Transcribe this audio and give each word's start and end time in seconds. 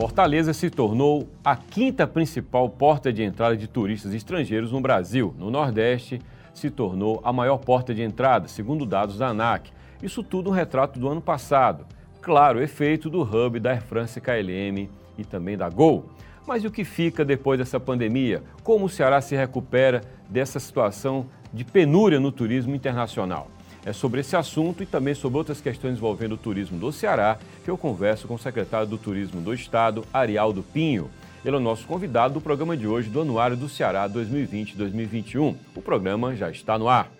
Fortaleza 0.00 0.54
se 0.54 0.70
tornou 0.70 1.28
a 1.44 1.54
quinta 1.54 2.06
principal 2.06 2.70
porta 2.70 3.12
de 3.12 3.22
entrada 3.22 3.54
de 3.54 3.68
turistas 3.68 4.14
estrangeiros 4.14 4.72
no 4.72 4.80
Brasil. 4.80 5.34
No 5.38 5.50
Nordeste, 5.50 6.22
se 6.54 6.70
tornou 6.70 7.20
a 7.22 7.30
maior 7.30 7.58
porta 7.58 7.94
de 7.94 8.00
entrada, 8.00 8.48
segundo 8.48 8.86
dados 8.86 9.18
da 9.18 9.28
ANAC. 9.28 9.70
Isso 10.02 10.22
tudo 10.22 10.48
um 10.48 10.54
retrato 10.54 10.98
do 10.98 11.06
ano 11.06 11.20
passado. 11.20 11.84
Claro, 12.22 12.62
efeito 12.62 13.10
do 13.10 13.20
hub 13.20 13.60
da 13.60 13.72
Air 13.72 13.82
France 13.82 14.18
KLM 14.22 14.88
e 15.18 15.24
também 15.24 15.54
da 15.54 15.68
Gol. 15.68 16.06
Mas 16.46 16.64
e 16.64 16.66
o 16.66 16.70
que 16.70 16.82
fica 16.82 17.22
depois 17.22 17.58
dessa 17.58 17.78
pandemia? 17.78 18.42
Como 18.62 18.86
o 18.86 18.88
Ceará 18.88 19.20
se 19.20 19.36
recupera 19.36 20.00
dessa 20.30 20.58
situação 20.58 21.26
de 21.52 21.62
penúria 21.62 22.18
no 22.18 22.32
turismo 22.32 22.74
internacional? 22.74 23.48
É 23.84 23.92
sobre 23.92 24.20
esse 24.20 24.36
assunto 24.36 24.82
e 24.82 24.86
também 24.86 25.14
sobre 25.14 25.38
outras 25.38 25.60
questões 25.60 25.96
envolvendo 25.96 26.32
o 26.32 26.38
turismo 26.38 26.78
do 26.78 26.92
Ceará 26.92 27.38
que 27.64 27.70
eu 27.70 27.78
converso 27.78 28.28
com 28.28 28.34
o 28.34 28.38
secretário 28.38 28.86
do 28.86 28.98
Turismo 28.98 29.40
do 29.40 29.54
Estado, 29.54 30.04
Arialdo 30.12 30.62
Pinho. 30.62 31.10
Ele 31.44 31.56
é 31.56 31.58
o 31.58 31.62
nosso 31.62 31.86
convidado 31.86 32.34
do 32.34 32.40
programa 32.40 32.76
de 32.76 32.86
hoje 32.86 33.08
do 33.08 33.22
Anuário 33.22 33.56
do 33.56 33.68
Ceará 33.68 34.08
2020-2021. 34.08 35.56
O 35.74 35.80
programa 35.80 36.36
já 36.36 36.50
está 36.50 36.78
no 36.78 36.88
ar. 36.88 37.10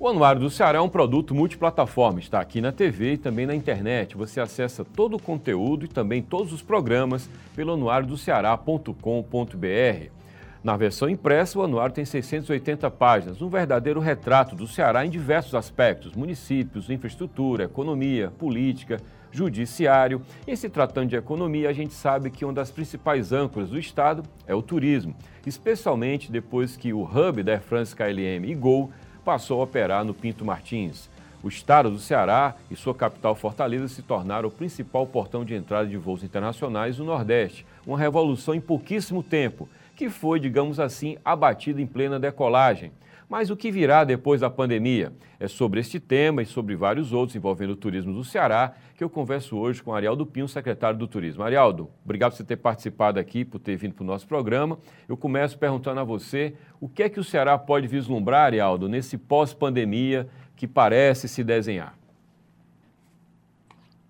O 0.00 0.08
Anuário 0.08 0.40
do 0.40 0.50
Ceará 0.50 0.78
é 0.78 0.80
um 0.80 0.88
produto 0.88 1.34
multiplataforma, 1.34 2.20
está 2.20 2.40
aqui 2.40 2.60
na 2.60 2.70
TV 2.70 3.14
e 3.14 3.18
também 3.18 3.46
na 3.46 3.54
internet. 3.54 4.16
Você 4.16 4.40
acessa 4.40 4.84
todo 4.84 5.16
o 5.16 5.22
conteúdo 5.22 5.84
e 5.84 5.88
também 5.88 6.22
todos 6.22 6.52
os 6.52 6.62
programas 6.62 7.28
pelo 7.54 7.72
anuariodoceará.com.br. 7.72 10.17
Na 10.62 10.76
versão 10.76 11.08
impressa, 11.08 11.58
o 11.58 11.62
anuário 11.62 11.94
tem 11.94 12.04
680 12.04 12.90
páginas, 12.90 13.40
um 13.40 13.48
verdadeiro 13.48 14.00
retrato 14.00 14.56
do 14.56 14.66
Ceará 14.66 15.06
em 15.06 15.10
diversos 15.10 15.54
aspectos: 15.54 16.14
municípios, 16.14 16.90
infraestrutura, 16.90 17.64
economia, 17.64 18.32
política, 18.38 19.00
judiciário. 19.30 20.20
E 20.46 20.56
se 20.56 20.68
tratando 20.68 21.10
de 21.10 21.16
economia, 21.16 21.68
a 21.68 21.72
gente 21.72 21.94
sabe 21.94 22.30
que 22.30 22.44
uma 22.44 22.52
das 22.52 22.70
principais 22.72 23.32
âncoras 23.32 23.70
do 23.70 23.78
Estado 23.78 24.22
é 24.46 24.54
o 24.54 24.62
turismo, 24.62 25.14
especialmente 25.46 26.32
depois 26.32 26.76
que 26.76 26.92
o 26.92 27.02
hub 27.02 27.42
da 27.42 27.52
Air 27.52 27.62
France 27.62 27.94
KLM 27.94 28.44
e 28.44 28.54
Gol 28.54 28.90
passou 29.24 29.60
a 29.60 29.64
operar 29.64 30.04
no 30.04 30.14
Pinto 30.14 30.44
Martins. 30.44 31.08
O 31.40 31.46
estado 31.46 31.88
do 31.88 32.00
Ceará 32.00 32.56
e 32.68 32.74
sua 32.74 32.92
capital 32.92 33.32
Fortaleza 33.36 33.86
se 33.86 34.02
tornaram 34.02 34.48
o 34.48 34.52
principal 34.52 35.06
portão 35.06 35.44
de 35.44 35.54
entrada 35.54 35.88
de 35.88 35.96
voos 35.96 36.24
internacionais 36.24 36.98
no 36.98 37.04
Nordeste. 37.04 37.64
Uma 37.86 37.96
revolução 37.96 38.56
em 38.56 38.60
pouquíssimo 38.60 39.22
tempo 39.22 39.68
que 39.98 40.08
foi, 40.08 40.38
digamos 40.38 40.78
assim, 40.78 41.18
abatida 41.24 41.82
em 41.82 41.86
plena 41.86 42.20
decolagem. 42.20 42.92
Mas 43.28 43.50
o 43.50 43.56
que 43.56 43.68
virá 43.68 44.04
depois 44.04 44.40
da 44.40 44.48
pandemia? 44.48 45.12
É 45.40 45.48
sobre 45.48 45.80
este 45.80 45.98
tema 45.98 46.40
e 46.40 46.46
sobre 46.46 46.76
vários 46.76 47.12
outros 47.12 47.34
envolvendo 47.34 47.70
o 47.70 47.76
turismo 47.76 48.14
do 48.14 48.22
Ceará 48.22 48.76
que 48.96 49.02
eu 49.02 49.10
converso 49.10 49.56
hoje 49.56 49.82
com 49.82 49.92
Arialdo 49.92 50.24
Pinho, 50.24 50.46
secretário 50.46 50.96
do 50.96 51.08
Turismo. 51.08 51.42
Arialdo, 51.42 51.90
obrigado 52.04 52.30
por 52.30 52.36
você 52.36 52.44
ter 52.44 52.58
participado 52.58 53.18
aqui, 53.18 53.44
por 53.44 53.58
ter 53.58 53.74
vindo 53.74 53.92
para 53.92 54.04
o 54.04 54.06
nosso 54.06 54.28
programa. 54.28 54.78
Eu 55.08 55.16
começo 55.16 55.58
perguntando 55.58 55.98
a 55.98 56.04
você 56.04 56.54
o 56.80 56.88
que 56.88 57.02
é 57.02 57.08
que 57.08 57.18
o 57.18 57.24
Ceará 57.24 57.58
pode 57.58 57.88
vislumbrar, 57.88 58.46
Arialdo, 58.46 58.88
nesse 58.88 59.18
pós-pandemia 59.18 60.28
que 60.54 60.68
parece 60.68 61.28
se 61.28 61.42
desenhar. 61.42 61.98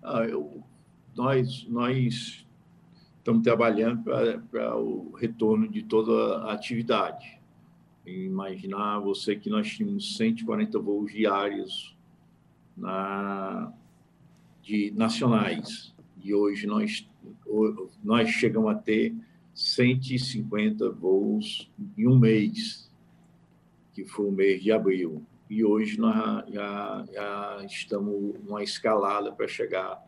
Ah, 0.03 0.23
eu, 0.23 0.63
nós, 1.15 1.65
nós 1.67 2.45
estamos 3.29 3.43
trabalhando 3.43 4.03
para 4.49 4.75
o 4.75 5.11
retorno 5.11 5.67
de 5.67 5.83
toda 5.83 6.37
a 6.45 6.53
atividade. 6.53 7.39
Imaginar 8.03 8.97
você 8.99 9.35
que 9.35 9.51
nós 9.51 9.69
tínhamos 9.69 10.17
140 10.17 10.79
voos 10.79 11.13
diários 11.13 11.95
na, 12.75 13.71
de 14.63 14.91
nacionais 14.95 15.93
e 16.23 16.33
hoje 16.33 16.65
nós, 16.65 17.07
nós 18.03 18.29
chegamos 18.29 18.71
a 18.71 18.75
ter 18.75 19.13
150 19.53 20.89
voos 20.89 21.69
em 21.95 22.07
um 22.07 22.17
mês, 22.17 22.91
que 23.93 24.05
foi 24.05 24.25
o 24.25 24.31
mês 24.31 24.63
de 24.63 24.71
abril. 24.71 25.23
E 25.47 25.63
hoje 25.63 25.99
nós 25.99 26.49
já, 26.51 27.05
já 27.13 27.63
estamos 27.63 28.39
numa 28.43 28.63
escalada 28.63 29.31
para 29.31 29.47
chegar 29.47 30.03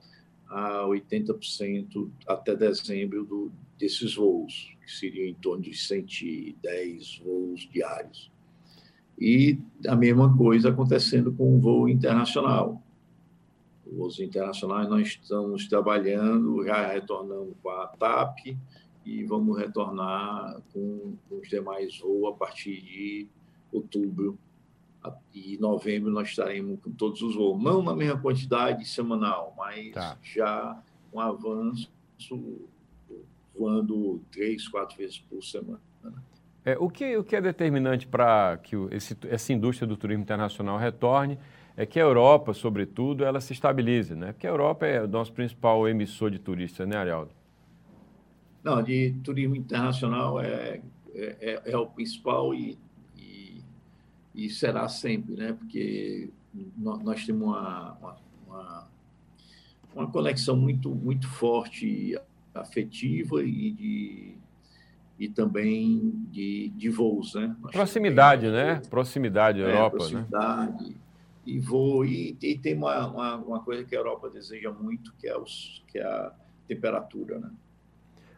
a 0.52 0.84
80% 0.86 2.10
até 2.28 2.54
dezembro 2.56 3.24
do, 3.24 3.52
desses 3.80 4.16
voos, 4.16 4.76
que 4.86 4.92
seriam 4.92 5.26
em 5.26 5.34
torno 5.34 5.64
de 5.64 5.74
110 5.74 7.22
voos 7.24 7.70
diários. 7.72 8.30
E 9.18 9.58
a 9.88 9.96
mesma 9.96 10.36
coisa 10.36 10.70
acontecendo 10.70 11.32
com 11.32 11.56
o 11.56 11.60
voo 11.60 11.88
internacional. 11.88 12.84
Voos 13.86 14.20
internacionais 14.20 14.90
nós 14.90 15.08
estamos 15.08 15.68
trabalhando, 15.68 16.66
já 16.66 16.92
retornando 16.92 17.56
com 17.64 17.70
a 17.70 17.88
TAP 17.88 18.58
e 19.06 19.24
vamos 19.24 19.58
retornar 19.58 20.62
com 20.74 21.14
os 21.30 21.48
demais 21.48 21.98
voos 22.00 22.34
a 22.34 22.38
partir 22.38 22.82
de 22.82 23.28
outubro 23.72 24.38
e 25.34 25.56
em 25.56 25.58
novembro 25.58 26.12
nós 26.12 26.30
estaremos 26.30 26.80
com 26.82 26.92
todos 26.92 27.22
os 27.22 27.36
voos, 27.36 27.62
não 27.62 27.82
na 27.82 27.96
mesma 27.96 28.20
quantidade 28.20 28.88
semanal, 28.88 29.54
mas 29.58 29.92
tá. 29.92 30.18
já 30.22 30.82
um 31.14 31.20
avanço 31.20 31.90
voando 33.58 34.22
três, 34.32 34.68
quatro 34.68 34.98
vezes 34.98 35.20
por 35.20 35.44
semana. 35.44 35.82
É, 36.64 36.78
o, 36.78 36.90
que, 36.90 37.18
o 37.18 37.24
que 37.24 37.36
é 37.36 37.42
determinante 37.42 38.06
para 38.06 38.58
que 38.58 38.76
esse, 38.92 39.18
essa 39.28 39.52
indústria 39.52 39.88
do 39.88 39.98
turismo 39.98 40.22
internacional 40.22 40.78
retorne 40.78 41.40
é 41.76 41.86
que 41.86 42.00
a 42.00 42.04
Europa, 42.04 42.54
sobretudo, 42.54 43.24
ela 43.24 43.42
se 43.42 43.54
estabilize, 43.54 44.14
né? 44.14 44.34
Porque 44.34 44.46
a 44.46 44.50
Europa 44.52 44.86
é 44.86 45.02
o 45.02 45.08
nosso 45.08 45.34
principal 45.34 45.88
emissor 45.88 46.30
de 46.30 46.38
turistas, 46.38 46.88
né, 46.88 46.98
Arialdo? 46.98 47.32
Não, 48.64 48.84
de 48.84 49.16
turismo 49.24 49.56
internacional 49.56 50.40
é, 50.40 50.82
é, 51.16 51.38
é, 51.66 51.72
é 51.72 51.78
o 51.78 51.88
principal 51.88 52.54
e 52.54 52.78
e 54.34 54.50
será 54.50 54.88
sempre, 54.88 55.36
né? 55.36 55.54
Porque 55.54 56.30
nós 56.78 57.26
temos 57.26 57.48
uma, 57.48 57.98
uma, 58.48 58.88
uma 59.96 60.08
conexão 60.12 60.56
muito, 60.56 60.90
muito 60.90 61.28
forte, 61.28 62.18
afetiva 62.54 63.44
e 63.44 63.72
de 63.72 64.42
e 65.20 65.30
também 65.30 66.26
de, 66.32 66.70
de 66.70 66.90
voos, 66.90 67.36
né? 67.36 67.56
Nós 67.62 67.72
proximidade, 67.72 68.50
né? 68.50 68.82
Proximidade, 68.90 69.62
é, 69.62 69.66
Europa, 69.66 69.98
proximidade, 69.98 70.90
né? 70.90 70.96
E 71.46 71.60
voo, 71.60 72.04
e, 72.04 72.36
e 72.42 72.58
tem 72.58 72.76
uma, 72.76 73.06
uma, 73.06 73.36
uma, 73.36 73.60
coisa 73.60 73.84
que 73.84 73.96
a 73.96 74.00
Europa 74.00 74.32
deseja 74.32 74.72
muito, 74.72 75.14
que 75.20 75.28
é, 75.28 75.38
os, 75.38 75.84
que 75.88 76.00
é 76.00 76.04
a 76.04 76.32
temperatura, 76.68 77.38
né? 77.38 77.52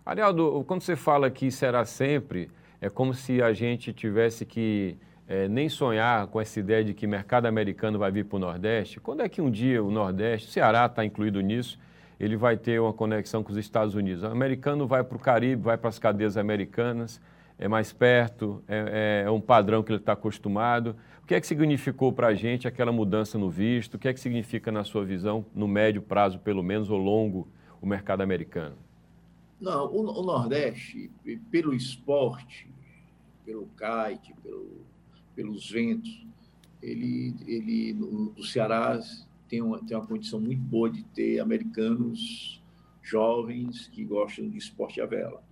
Arialdo, 0.05 0.65
quando 0.67 0.81
você 0.81 0.97
fala 0.97 1.31
que 1.31 1.49
será 1.49 1.85
sempre, 1.85 2.51
é 2.81 2.89
como 2.89 3.13
se 3.13 3.41
a 3.41 3.53
gente 3.53 3.93
tivesse 3.93 4.45
que 4.45 4.97
é, 5.33 5.47
nem 5.47 5.67
sonhar 5.67 6.27
com 6.27 6.39
essa 6.39 6.59
ideia 6.59 6.83
de 6.83 6.93
que 6.93 7.07
mercado 7.07 7.47
americano 7.47 7.97
vai 7.97 8.11
vir 8.11 8.23
para 8.25 8.35
o 8.35 8.39
Nordeste. 8.39 8.99
Quando 8.99 9.21
é 9.21 9.27
que 9.27 9.41
um 9.41 9.49
dia 9.49 9.83
o 9.83 9.89
Nordeste, 9.89 10.51
Ceará 10.51 10.85
está 10.85 11.03
incluído 11.03 11.41
nisso, 11.41 11.79
ele 12.19 12.37
vai 12.37 12.55
ter 12.55 12.79
uma 12.79 12.93
conexão 12.93 13.41
com 13.43 13.51
os 13.51 13.57
Estados 13.57 13.95
Unidos? 13.95 14.21
O 14.21 14.27
americano 14.27 14.85
vai 14.85 15.03
para 15.03 15.17
o 15.17 15.19
Caribe, 15.19 15.63
vai 15.63 15.75
para 15.75 15.89
as 15.89 15.97
cadeias 15.97 16.37
americanas, 16.37 17.19
é 17.57 17.67
mais 17.67 17.91
perto, 17.91 18.63
é, 18.67 19.23
é 19.25 19.31
um 19.31 19.41
padrão 19.41 19.81
que 19.81 19.91
ele 19.91 19.99
está 19.99 20.13
acostumado. 20.13 20.95
O 21.23 21.25
que 21.25 21.33
é 21.33 21.41
que 21.41 21.47
significou 21.47 22.13
para 22.13 22.27
a 22.27 22.35
gente 22.35 22.67
aquela 22.67 22.91
mudança 22.91 23.35
no 23.35 23.49
visto? 23.49 23.95
O 23.95 23.99
que 23.99 24.07
é 24.07 24.13
que 24.13 24.19
significa, 24.19 24.71
na 24.71 24.83
sua 24.83 25.03
visão, 25.03 25.43
no 25.55 25.67
médio 25.67 26.03
prazo, 26.03 26.37
pelo 26.37 26.61
menos, 26.61 26.91
ou 26.91 26.99
longo, 26.99 27.47
o 27.81 27.87
mercado 27.87 28.21
americano? 28.21 28.75
Não, 29.59 29.91
o 29.91 30.21
Nordeste, 30.21 31.09
pelo 31.49 31.73
esporte, 31.73 32.69
pelo 33.43 33.67
kite, 33.75 34.35
pelo 34.43 34.83
pelos 35.35 35.69
ventos, 35.69 36.25
ele, 36.81 37.33
ele 37.47 37.93
no, 37.93 38.33
no 38.35 38.43
Ceará 38.43 38.99
tem 39.47 39.61
uma, 39.61 39.83
tem 39.83 39.95
uma 39.95 40.05
condição 40.05 40.39
muito 40.39 40.61
boa 40.61 40.89
de 40.89 41.03
ter 41.03 41.39
americanos 41.39 42.61
jovens 43.01 43.87
que 43.89 44.03
gostam 44.03 44.49
de 44.49 44.57
esporte 44.57 44.99
à 45.01 45.05
vela. 45.05 45.43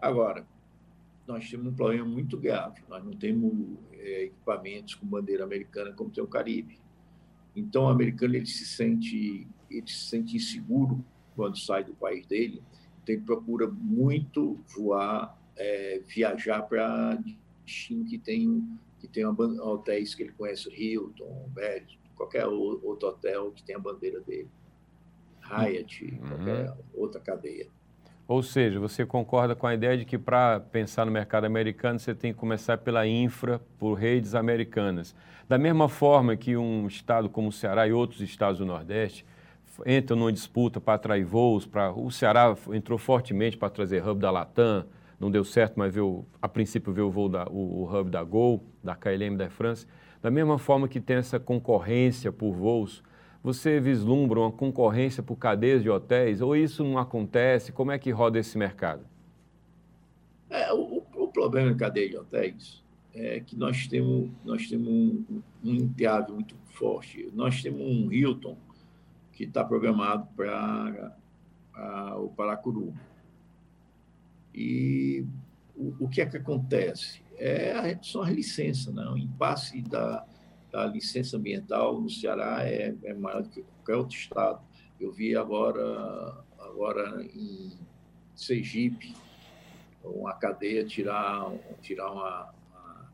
Agora, 0.00 0.46
nós 1.26 1.48
temos 1.48 1.68
um 1.68 1.74
problema 1.74 2.04
muito 2.04 2.36
grave. 2.36 2.82
Nós 2.88 3.04
não 3.04 3.12
temos 3.12 3.78
é, 3.92 4.24
equipamentos 4.24 4.94
com 4.94 5.06
bandeira 5.06 5.44
americana 5.44 5.92
como 5.92 6.10
tem 6.10 6.22
o 6.22 6.26
Caribe. 6.26 6.78
Então, 7.54 7.84
o 7.84 7.88
americano 7.88 8.34
ele 8.34 8.46
se 8.46 8.64
sente 8.64 9.46
ele 9.70 9.86
se 9.86 10.08
sente 10.08 10.36
inseguro 10.36 11.04
quando 11.36 11.56
sai 11.56 11.84
do 11.84 11.94
país 11.94 12.26
dele. 12.26 12.60
Então, 13.02 13.14
ele 13.14 13.22
procura 13.22 13.68
muito 13.68 14.58
voar, 14.74 15.38
é, 15.56 16.02
viajar 16.08 16.62
para 16.62 17.18
destino 17.64 18.04
que 18.04 18.18
tem 18.18 18.68
que 19.00 19.08
tem 19.08 19.24
hotéis 19.24 20.14
que 20.14 20.22
ele 20.22 20.32
conhece, 20.32 20.68
Hilton, 20.70 21.48
Marriott, 21.56 21.98
qualquer 22.14 22.46
outro 22.46 23.08
hotel 23.08 23.50
que 23.50 23.62
tenha 23.62 23.78
a 23.78 23.80
bandeira 23.80 24.20
dele. 24.20 24.48
Hyatt, 25.42 26.04
uhum. 26.04 26.28
qualquer 26.28 26.74
outra 26.94 27.20
cadeia. 27.20 27.66
Ou 28.28 28.42
seja, 28.42 28.78
você 28.78 29.04
concorda 29.04 29.56
com 29.56 29.66
a 29.66 29.74
ideia 29.74 29.98
de 29.98 30.04
que 30.04 30.16
para 30.16 30.60
pensar 30.60 31.04
no 31.04 31.10
mercado 31.10 31.46
americano 31.46 31.98
você 31.98 32.14
tem 32.14 32.32
que 32.32 32.38
começar 32.38 32.78
pela 32.78 33.04
infra, 33.06 33.60
por 33.76 33.94
redes 33.94 34.36
americanas. 34.36 35.16
Da 35.48 35.58
mesma 35.58 35.88
forma 35.88 36.36
que 36.36 36.56
um 36.56 36.86
estado 36.86 37.28
como 37.28 37.48
o 37.48 37.52
Ceará 37.52 37.88
e 37.88 37.92
outros 37.92 38.20
estados 38.20 38.58
do 38.58 38.64
Nordeste 38.64 39.26
entram 39.84 40.16
numa 40.16 40.32
disputa 40.32 40.80
para 40.80 40.94
atrair 40.94 41.24
voos. 41.24 41.66
Pra, 41.66 41.90
o 41.90 42.08
Ceará 42.12 42.54
entrou 42.72 42.98
fortemente 42.98 43.56
para 43.56 43.68
trazer 43.68 44.06
hub 44.06 44.20
da 44.20 44.30
Latam, 44.30 44.86
não 45.20 45.30
deu 45.30 45.44
certo, 45.44 45.74
mas 45.76 45.94
a 46.40 46.48
princípio 46.48 46.92
veio 46.92 47.08
o, 47.08 47.10
voo 47.10 47.28
da, 47.28 47.46
o, 47.46 47.82
o 47.82 47.94
hub 47.94 48.10
da 48.10 48.24
Gol, 48.24 48.64
da 48.82 48.96
KLM 48.96 49.36
da 49.36 49.50
France. 49.50 49.86
Da 50.22 50.30
mesma 50.30 50.58
forma 50.58 50.88
que 50.88 50.98
tem 50.98 51.16
essa 51.16 51.38
concorrência 51.38 52.32
por 52.32 52.52
voos, 52.52 53.02
você 53.42 53.78
vislumbra 53.78 54.40
uma 54.40 54.50
concorrência 54.50 55.22
por 55.22 55.36
cadeias 55.36 55.82
de 55.82 55.90
hotéis 55.90 56.40
ou 56.40 56.56
isso 56.56 56.82
não 56.82 56.98
acontece? 56.98 57.70
Como 57.70 57.92
é 57.92 57.98
que 57.98 58.10
roda 58.10 58.38
esse 58.38 58.56
mercado? 58.56 59.04
É, 60.48 60.72
o, 60.72 61.02
o 61.14 61.28
problema 61.28 61.70
em 61.70 61.76
cadeia 61.76 62.08
de 62.08 62.16
hotéis 62.16 62.82
é 63.14 63.40
que 63.40 63.56
nós 63.56 63.86
temos, 63.86 64.30
nós 64.44 64.68
temos 64.68 64.88
um, 64.88 65.42
um 65.64 65.74
enteado 65.74 66.32
muito 66.32 66.54
forte. 66.66 67.30
Nós 67.34 67.62
temos 67.62 67.80
um 67.80 68.10
Hilton 68.10 68.56
que 69.32 69.44
está 69.44 69.64
programado 69.64 70.26
para 70.34 71.16
o 72.18 72.28
Paracuru. 72.28 72.92
E 74.54 75.24
o, 75.76 76.04
o, 76.04 76.08
que 76.08 76.20
é 76.20 76.26
que 76.26 76.36
acontece? 76.36 77.22
É, 77.38 77.98
são 78.02 78.22
as 78.22 78.30
licenças, 78.30 78.92
né? 78.92 79.02
o 79.08 79.16
impasse 79.16 79.80
da, 79.82 80.26
da 80.70 80.86
licença 80.86 81.36
ambiental 81.36 82.00
no 82.00 82.10
Ceará 82.10 82.64
é, 82.64 82.94
é 83.02 83.14
maior 83.14 83.42
do 83.42 83.48
que 83.48 83.62
qualquer 83.62 83.96
outro 83.96 84.16
estado. 84.16 84.60
Eu 85.00 85.10
vi 85.10 85.34
agora, 85.34 86.44
agora 86.58 87.24
em 87.34 87.72
Sergipe, 88.34 89.14
uma 90.04 90.34
cadeia 90.34 90.84
tirar, 90.84 91.50
tirar 91.80 92.10
uma, 92.12 92.54
uma 92.70 93.10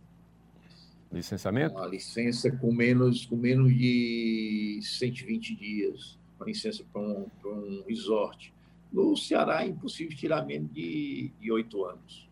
licenciamento? 1.12 1.76
Uma 1.76 1.86
licença 1.86 2.50
com 2.50 2.72
menos, 2.72 3.26
com 3.26 3.36
menos 3.36 3.72
de 3.74 4.80
120 4.82 5.54
dias, 5.54 6.18
uma 6.36 6.46
licença 6.46 6.84
para 6.92 7.00
um, 7.00 7.26
um 7.44 7.84
resort. 7.86 8.52
No 8.92 9.16
Ceará 9.16 9.64
é 9.64 9.68
impossível 9.68 10.16
tirar 10.16 10.44
menos 10.44 10.72
de 10.72 11.32
oito 11.50 11.84
anos. 11.84 12.28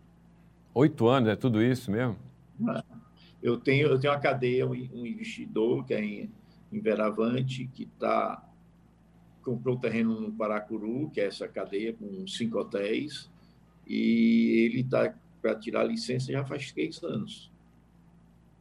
Oito 0.75 1.07
anos, 1.09 1.29
é 1.29 1.37
tudo 1.37 1.63
isso 1.63 1.91
mesmo? 1.91 2.17
É. 2.69 2.83
Eu 3.43 3.59
tenho, 3.59 3.89
eu 3.89 4.01
tenho 4.01 4.13
uma 4.13 4.19
cadeia, 4.19 4.67
um 4.67 4.75
investidor 4.75 5.85
que 5.85 5.93
é 5.93 6.03
em, 6.03 6.31
em 6.73 6.81
Veravante, 6.81 7.69
que 7.75 7.85
tá, 7.99 8.43
comprou 9.43 9.77
terreno 9.77 10.19
no 10.19 10.33
Paracuru, 10.33 11.11
que 11.11 11.21
é 11.21 11.27
essa 11.27 11.47
cadeia 11.47 11.93
com 11.93 12.27
cinco 12.27 12.59
hotéis, 12.59 13.31
e 13.87 14.67
ele 14.67 14.81
está 14.81 15.15
para 15.43 15.55
tirar 15.55 15.83
a 15.83 15.85
licença 15.85 16.33
já 16.33 16.43
faz 16.43 16.73
três 16.73 17.03
anos. 17.03 17.53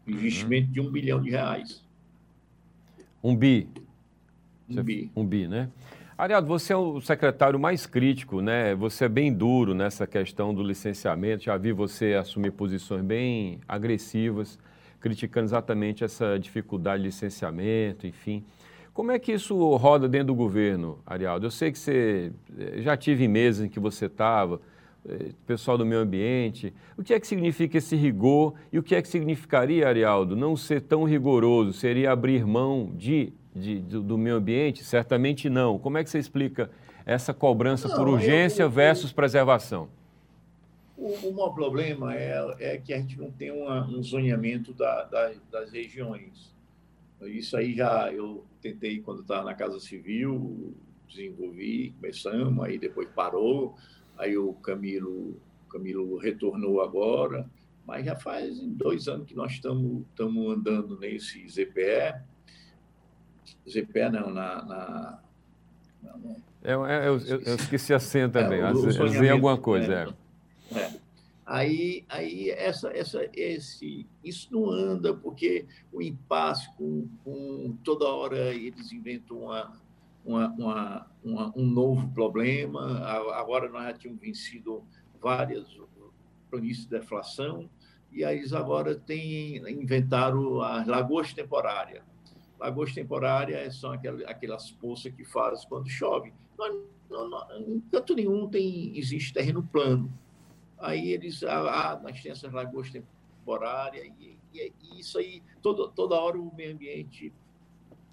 Uhum. 0.05 0.15
Investimento 0.15 0.67
uhum. 0.67 0.73
de 0.73 0.81
um 0.81 0.91
bilhão 0.91 1.21
de 1.21 1.29
reais. 1.29 1.81
Um 3.23 3.35
bi. 3.37 3.69
Um 4.69 4.83
bi. 4.83 5.11
Um 5.15 5.25
bi, 5.25 5.47
né? 5.47 5.71
Ariado, 6.15 6.45
você 6.45 6.73
é 6.73 6.75
o 6.75 7.01
secretário 7.01 7.59
mais 7.59 7.87
crítico, 7.87 8.39
né? 8.39 8.75
Você 8.75 9.05
é 9.05 9.09
bem 9.09 9.33
duro 9.33 9.73
nessa 9.73 10.05
questão 10.05 10.53
do 10.53 10.61
licenciamento. 10.61 11.45
Já 11.45 11.57
vi 11.57 11.71
você 11.71 12.13
assumir 12.13 12.51
posições 12.51 13.01
bem 13.01 13.59
agressivas 13.67 14.59
criticando 15.03 15.47
exatamente 15.47 16.01
essa 16.01 16.39
dificuldade 16.39 17.01
de 17.03 17.09
licenciamento, 17.09 18.07
enfim. 18.07 18.41
Como 18.93 19.11
é 19.11 19.19
que 19.19 19.33
isso 19.33 19.75
roda 19.75 20.07
dentro 20.07 20.27
do 20.27 20.35
governo, 20.35 20.97
Arialdo? 21.05 21.45
Eu 21.45 21.51
sei 21.51 21.73
que 21.73 21.77
você 21.77 22.31
eh, 22.57 22.81
já 22.81 22.95
tive 22.95 23.27
meses 23.27 23.65
em 23.65 23.67
que 23.67 23.81
você 23.81 24.05
estava, 24.05 24.61
eh, 25.05 25.31
pessoal 25.45 25.77
do 25.77 25.85
meio 25.85 25.99
ambiente. 25.99 26.73
O 26.97 27.03
que 27.03 27.13
é 27.13 27.19
que 27.19 27.27
significa 27.27 27.77
esse 27.77 27.97
rigor 27.97 28.53
e 28.71 28.79
o 28.79 28.83
que 28.83 28.95
é 28.95 29.01
que 29.01 29.09
significaria, 29.09 29.89
Arialdo, 29.89 30.37
não 30.37 30.55
ser 30.55 30.79
tão 30.79 31.03
rigoroso? 31.03 31.73
Seria 31.73 32.11
abrir 32.13 32.45
mão 32.45 32.89
de, 32.95 33.33
de 33.55 33.79
do, 33.79 34.01
do, 34.01 34.17
meio 34.17 34.35
ambiente? 34.35 34.83
Certamente 34.83 35.49
não. 35.49 35.77
Como 35.77 35.97
é 35.97 36.03
que 36.03 36.09
você 36.09 36.19
explica 36.19 36.69
essa 37.05 37.33
cobrança 37.33 37.87
não, 37.87 37.95
por 37.95 38.07
urgência 38.07 38.63
eu, 38.63 38.67
eu, 38.67 38.71
versus 38.71 39.11
preservação? 39.11 39.89
O, 40.97 41.07
o 41.27 41.33
maior 41.33 41.49
problema 41.49 42.15
é, 42.15 42.55
é 42.59 42.77
que 42.77 42.93
a 42.93 42.97
gente 42.97 43.17
não 43.19 43.31
tem 43.31 43.51
uma, 43.51 43.85
um 43.87 44.01
zoneamento 44.01 44.73
da, 44.73 45.03
da, 45.03 45.33
das 45.51 45.71
regiões. 45.71 46.53
Isso 47.21 47.55
aí 47.55 47.73
já 47.73 48.11
eu 48.11 48.43
tentei 48.61 48.99
quando 48.99 49.21
estava 49.21 49.45
na 49.45 49.53
Casa 49.53 49.79
Civil, 49.79 50.73
desenvolvi, 51.07 51.93
começamos, 51.99 52.65
aí 52.65 52.77
depois 52.77 53.07
parou, 53.09 53.75
aí 54.17 54.37
o 54.37 54.53
Camilo, 54.53 55.39
Camilo 55.69 56.17
retornou 56.17 56.81
agora, 56.81 57.49
mas 57.85 58.05
já 58.05 58.15
faz 58.15 58.59
dois 58.59 59.07
anos 59.07 59.27
que 59.27 59.35
nós 59.35 59.53
estamos 59.53 60.05
andando 60.19 60.97
nesse 60.99 61.47
ZPE, 61.47 62.15
ZPE 63.69 64.09
não, 64.11 64.29
na... 64.31 64.65
na, 64.65 65.19
eu, 66.63 66.85
é, 66.85 67.05
é, 67.05 67.07
eu, 67.07 67.17
eu, 67.19 67.41
eu, 67.41 67.55
esqueci 67.55 67.93
a 67.93 67.99
senha 67.99 68.29
também, 68.29 68.59
é, 68.59 68.71
o, 68.71 69.31
alguma 69.31 69.57
coisa, 69.57 70.05
né? 70.05 70.13
é. 70.71 70.79
É. 70.79 71.03
Aí, 71.45 72.05
aí 72.07 72.49
essa, 72.51 72.89
essa, 72.89 73.29
esse, 73.33 74.07
isso 74.23 74.47
não 74.51 74.71
anda, 74.71 75.13
porque 75.13 75.65
o 75.91 76.01
impasse 76.01 76.73
com, 76.75 77.07
com 77.23 77.77
toda 77.83 78.05
hora 78.05 78.53
eles 78.53 78.93
inventam 78.93 79.39
uma, 79.39 79.73
uma, 80.25 80.47
uma, 80.47 81.07
uma, 81.23 81.53
um 81.55 81.65
novo 81.65 82.07
problema. 82.13 83.05
Agora 83.35 83.69
nós 83.69 83.83
já 83.83 83.93
tínhamos 83.93 84.21
vencido 84.21 84.83
várias 85.21 85.67
planícies 86.49 86.85
de 86.85 86.91
deflação, 86.91 87.69
e 88.11 88.23
aí 88.23 88.37
eles 88.37 88.53
agora 88.53 88.95
têm, 88.95 89.57
inventaram 89.69 90.61
as 90.61 90.87
lagoas 90.87 91.33
temporárias. 91.33 92.03
Lagoas 92.63 92.93
temporárias 92.93 93.75
são 93.75 93.91
aquelas, 93.91 94.23
aquelas 94.23 94.71
poças 94.71 95.13
que 95.13 95.23
fazem 95.25 95.67
quando 95.67 95.89
chove. 95.89 96.33
Nós, 96.57 96.75
não, 97.09 97.29
não, 97.29 97.59
em 97.59 97.79
canto 97.91 98.15
nenhum 98.15 98.47
tem, 98.47 98.97
existe 98.97 99.33
terreno 99.33 99.61
plano 99.63 100.11
aí 100.83 101.13
eles, 101.13 101.43
ah, 101.43 101.93
ah, 101.93 101.99
nós 102.03 102.21
temos 102.21 102.39
essas 102.39 102.51
lagoas 102.51 102.91
temporárias, 102.91 104.05
e, 104.19 104.37
e, 104.53 104.73
e, 104.83 104.99
isso 104.99 105.17
aí, 105.17 105.41
todo, 105.61 105.87
toda 105.89 106.15
hora 106.15 106.37
o 106.37 106.53
meio 106.53 106.73
ambiente 106.73 107.33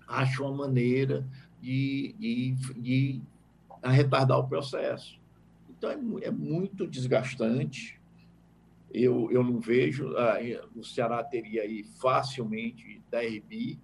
acha 0.06 0.42
uma 0.42 0.66
maneira 0.66 1.26
de, 1.60 2.14
de, 2.18 2.54
de 2.80 3.22
retardar 3.82 4.38
o 4.38 4.48
processo. 4.48 5.18
Então, 5.68 5.90
é, 5.90 6.26
é 6.26 6.30
muito 6.30 6.86
desgastante. 6.86 8.00
Eu, 8.92 9.30
eu 9.30 9.42
não 9.42 9.60
vejo, 9.60 10.16
ah, 10.16 10.38
o 10.74 10.84
Ceará 10.84 11.22
teria 11.24 11.62
aí 11.62 11.82
facilmente 11.82 13.02
10 13.10 13.42
bi 13.44 13.78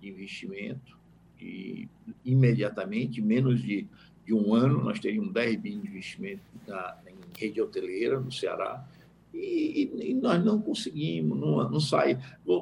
de 0.00 0.08
investimento, 0.08 0.98
e 1.40 1.88
imediatamente, 2.24 3.20
menos 3.20 3.62
de, 3.62 3.86
de 4.24 4.34
um 4.34 4.54
ano, 4.54 4.82
nós 4.82 4.98
teríamos 4.98 5.32
10 5.32 5.56
bi 5.60 5.70
de 5.70 5.88
investimento 5.88 6.42
na, 6.66 6.96
rede 7.38 7.60
hoteleira 7.60 8.18
no 8.18 8.32
Ceará, 8.32 8.84
e, 9.32 10.10
e, 10.10 10.14
nós 10.14 10.42
não 10.44 10.60
conseguimos, 10.60 11.38
não, 11.38 11.70
não 11.70 11.80
sai. 11.80 12.18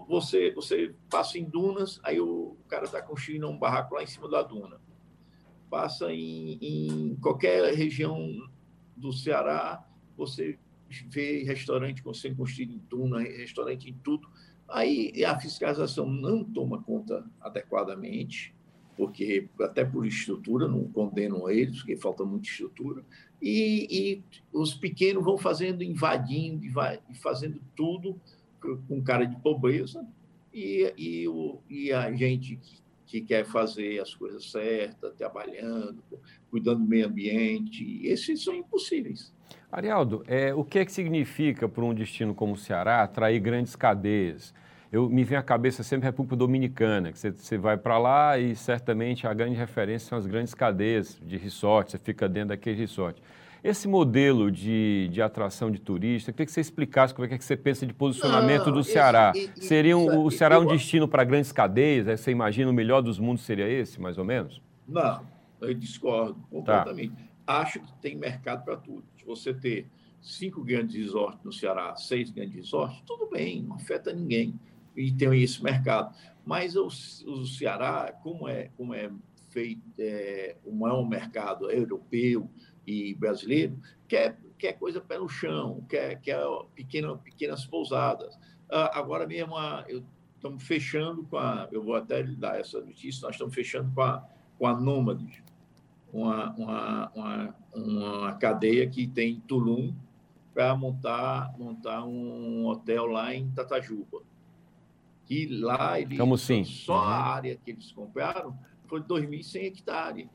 Você, 0.08 0.50
você 0.50 0.92
passa 1.08 1.38
em 1.38 1.44
dunas, 1.44 2.00
aí 2.02 2.20
o 2.20 2.56
cara 2.68 2.84
está 2.84 3.00
construindo 3.00 3.48
um 3.48 3.56
barraco 3.56 3.94
lá 3.94 4.02
em 4.02 4.06
cima 4.06 4.28
da 4.28 4.42
duna. 4.42 4.78
Passa 5.70 6.12
em, 6.12 6.58
em 6.60 7.16
qualquer 7.16 7.72
região 7.72 8.28
do 8.96 9.12
Ceará, 9.12 9.86
você 10.16 10.58
vê 11.08 11.44
restaurante 11.44 12.02
sendo 12.14 12.36
construído 12.36 12.72
em 12.72 12.82
duna, 12.90 13.20
restaurante 13.20 13.88
em 13.88 13.94
tudo. 13.94 14.28
Aí 14.68 15.24
a 15.24 15.38
fiscalização 15.38 16.06
não 16.06 16.42
toma 16.42 16.82
conta 16.82 17.24
adequadamente, 17.40 18.54
porque 18.96 19.48
até 19.60 19.84
por 19.84 20.06
estrutura, 20.06 20.66
não 20.66 20.84
condenam 20.88 21.48
eles, 21.48 21.78
porque 21.78 21.96
falta 21.96 22.24
muita 22.24 22.48
estrutura, 22.48 23.04
e, 23.40 23.86
e 23.90 24.22
os 24.52 24.74
pequenos 24.74 25.22
vão 25.22 25.36
fazendo, 25.36 25.82
invadindo 25.82 26.64
e 26.64 27.14
fazendo 27.14 27.60
tudo 27.76 28.18
com 28.88 29.02
cara 29.02 29.24
de 29.24 29.36
pobreza, 29.36 30.04
e, 30.52 30.92
e, 30.96 31.28
o, 31.28 31.60
e 31.68 31.92
a 31.92 32.10
gente 32.12 32.56
que, 32.56 32.80
que, 33.06 33.20
quer 33.20 33.44
fazer 33.44 34.00
as 34.00 34.14
coisas 34.14 34.50
certas, 34.50 35.14
trabalhando, 35.14 36.02
cuidando 36.50 36.80
do 36.80 36.88
meio 36.88 37.06
ambiente, 37.06 38.00
esses 38.04 38.42
são 38.42 38.54
impossíveis. 38.54 39.32
Arialdo, 39.70 40.24
é, 40.26 40.54
o 40.54 40.64
que 40.64 40.78
é 40.78 40.84
que 40.84 40.92
significa 40.92 41.68
para 41.68 41.84
um 41.84 41.94
destino 41.94 42.34
como 42.34 42.54
o 42.54 42.56
Ceará 42.56 43.02
atrair 43.02 43.40
grandes 43.40 43.76
cadeias? 43.76 44.54
eu 44.92 45.08
me 45.08 45.24
vem 45.24 45.36
à 45.36 45.42
cabeça 45.42 45.82
sempre 45.82 46.06
a 46.06 46.10
República 46.10 46.36
Dominicana, 46.36 47.12
que 47.12 47.18
você, 47.18 47.58
vai 47.58 47.76
para 47.76 47.98
lá 47.98 48.38
e 48.38 48.54
certamente 48.54 49.26
a 49.26 49.34
grande 49.34 49.54
referência 49.54 50.08
são 50.08 50.18
as 50.18 50.26
grandes 50.26 50.54
cadeias 50.54 51.20
de 51.22 51.36
resort, 51.36 51.90
você 51.90 51.98
fica 51.98 52.28
dentro 52.28 52.50
daquele 52.50 52.78
resort. 52.78 53.20
Esse 53.66 53.88
modelo 53.88 54.48
de, 54.48 55.08
de 55.10 55.20
atração 55.20 55.72
de 55.72 55.80
turista, 55.80 56.30
eu 56.30 56.34
queria 56.34 56.46
que 56.46 56.52
você 56.52 56.60
explicasse 56.60 57.12
como 57.12 57.26
é 57.26 57.36
que 57.36 57.44
você 57.44 57.56
pensa 57.56 57.84
de 57.84 57.92
posicionamento 57.92 58.66
não, 58.66 58.74
do 58.74 58.84
Ceará. 58.84 59.32
Esse, 59.34 59.66
Seria 59.66 59.98
um, 59.98 60.24
o 60.24 60.30
Ceará 60.30 60.60
um 60.60 60.64
destino 60.64 61.08
para 61.08 61.24
grandes 61.24 61.50
cadeias? 61.50 62.06
Você 62.20 62.30
imagina 62.30 62.70
o 62.70 62.72
melhor 62.72 63.00
dos 63.02 63.18
mundos 63.18 63.42
seria 63.42 63.68
esse, 63.68 64.00
mais 64.00 64.18
ou 64.18 64.24
menos? 64.24 64.62
Não, 64.86 65.26
eu 65.60 65.74
discordo 65.74 66.40
completamente. 66.48 67.16
Tá. 67.44 67.60
Acho 67.60 67.80
que 67.80 67.92
tem 67.94 68.14
mercado 68.14 68.64
para 68.64 68.76
tudo. 68.76 69.02
Se 69.18 69.24
você 69.24 69.52
ter 69.52 69.88
cinco 70.22 70.62
grandes 70.62 70.94
resorts 70.94 71.40
no 71.42 71.52
Ceará, 71.52 71.96
seis 71.96 72.30
grandes 72.30 72.54
resorts, 72.54 73.02
tudo 73.04 73.28
bem, 73.28 73.64
não 73.64 73.74
afeta 73.74 74.12
ninguém 74.12 74.54
e 74.96 75.10
tem 75.10 75.42
esse 75.42 75.60
mercado. 75.60 76.14
Mas 76.44 76.76
o, 76.76 76.86
o 76.86 77.44
Ceará, 77.44 78.14
como 78.22 78.48
é, 78.48 78.70
como 78.76 78.94
é 78.94 79.10
feito, 79.50 79.82
é, 79.98 80.54
o 80.64 80.70
maior 80.72 81.04
mercado 81.08 81.68
europeu 81.68 82.48
e 82.86 83.14
brasileiro, 83.14 83.78
quer, 84.06 84.38
quer 84.56 84.74
coisa 84.74 85.00
pé 85.00 85.18
no 85.18 85.28
chão, 85.28 85.84
quer, 85.88 86.20
quer 86.20 86.40
pequena, 86.74 87.16
pequenas 87.16 87.66
pousadas. 87.66 88.38
Ah, 88.70 88.98
agora 88.98 89.26
mesmo, 89.26 89.56
a, 89.56 89.84
eu, 89.88 90.04
estamos 90.36 90.62
fechando 90.62 91.24
com 91.24 91.36
a. 91.36 91.68
Eu 91.72 91.82
vou 91.82 91.94
até 91.94 92.22
lhe 92.22 92.36
dar 92.36 92.60
essa 92.60 92.80
notícia, 92.80 93.26
nós 93.26 93.34
estamos 93.34 93.54
fechando 93.54 93.92
com 93.94 94.02
a, 94.02 94.24
com 94.58 94.66
a 94.66 94.78
Nômades, 94.78 95.42
uma, 96.12 96.54
uma, 96.54 97.12
uma, 97.14 97.54
uma 97.74 98.32
cadeia 98.34 98.88
que 98.88 99.06
tem 99.06 99.40
Tulum 99.40 99.92
para 100.54 100.74
montar, 100.74 101.52
montar 101.58 102.04
um 102.04 102.66
hotel 102.66 103.06
lá 103.06 103.34
em 103.34 103.50
Tatajuba. 103.50 104.22
Que 105.26 105.46
lá 105.48 106.00
eles. 106.00 106.16
Como 106.16 106.38
sim? 106.38 106.64
Só 106.64 106.96
a 106.96 107.34
área 107.34 107.56
que 107.56 107.72
eles 107.72 107.90
compraram 107.92 108.56
foi 108.86 109.00
2.100 109.00 109.64
hectares. 109.64 110.28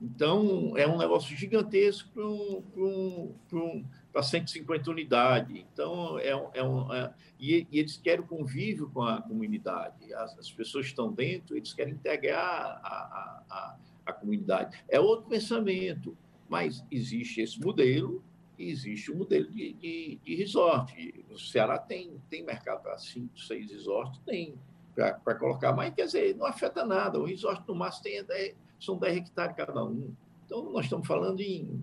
Então, 0.00 0.76
é 0.76 0.86
um 0.86 0.96
negócio 0.96 1.36
gigantesco 1.36 2.08
para 2.12 2.24
um, 2.24 2.62
um, 2.76 3.34
um, 3.52 3.84
150 4.22 4.90
unidades. 4.90 5.64
Então, 5.72 6.18
é, 6.18 6.30
é 6.54 6.62
um, 6.62 6.92
é, 6.92 7.12
e, 7.38 7.66
e, 7.70 7.78
eles 7.78 7.96
querem 7.96 8.24
convívio 8.24 8.88
com 8.90 9.02
a 9.02 9.20
comunidade. 9.20 10.12
As, 10.14 10.38
as 10.38 10.50
pessoas 10.50 10.86
estão 10.86 11.12
dentro, 11.12 11.56
eles 11.56 11.72
querem 11.72 11.94
integrar 11.94 12.44
a, 12.44 12.88
a, 12.88 13.42
a, 13.50 13.76
a, 14.06 14.12
comunidade. 14.12 14.76
É 14.88 15.00
outro 15.00 15.28
pensamento, 15.28 16.16
mas 16.48 16.84
existe 16.90 17.40
esse 17.40 17.60
modelo 17.60 18.22
e 18.56 18.70
existe 18.70 19.10
o 19.10 19.14
um 19.14 19.18
modelo 19.18 19.50
de, 19.50 19.72
de, 19.74 20.20
de, 20.22 20.34
resort. 20.36 21.24
O 21.30 21.38
Ceará 21.38 21.78
tem, 21.78 22.20
tem 22.30 22.44
mercado 22.44 22.82
para 22.82 22.98
cinco, 22.98 23.38
seis 23.38 23.70
resorts, 23.70 24.20
tem 24.24 24.58
para 24.94 25.34
colocar, 25.36 25.72
mas 25.72 25.94
quer 25.94 26.06
dizer, 26.06 26.36
não 26.36 26.44
afeta 26.46 26.84
nada. 26.84 27.20
O 27.20 27.24
resort 27.24 27.62
no 27.68 27.74
máximo 27.74 28.02
tem 28.02 28.24
10, 28.24 28.56
são 28.80 28.96
10 28.96 29.16
hectares 29.16 29.56
cada 29.56 29.84
um. 29.84 30.12
Então, 30.44 30.72
nós 30.72 30.84
estamos 30.84 31.06
falando 31.06 31.40
em, 31.40 31.82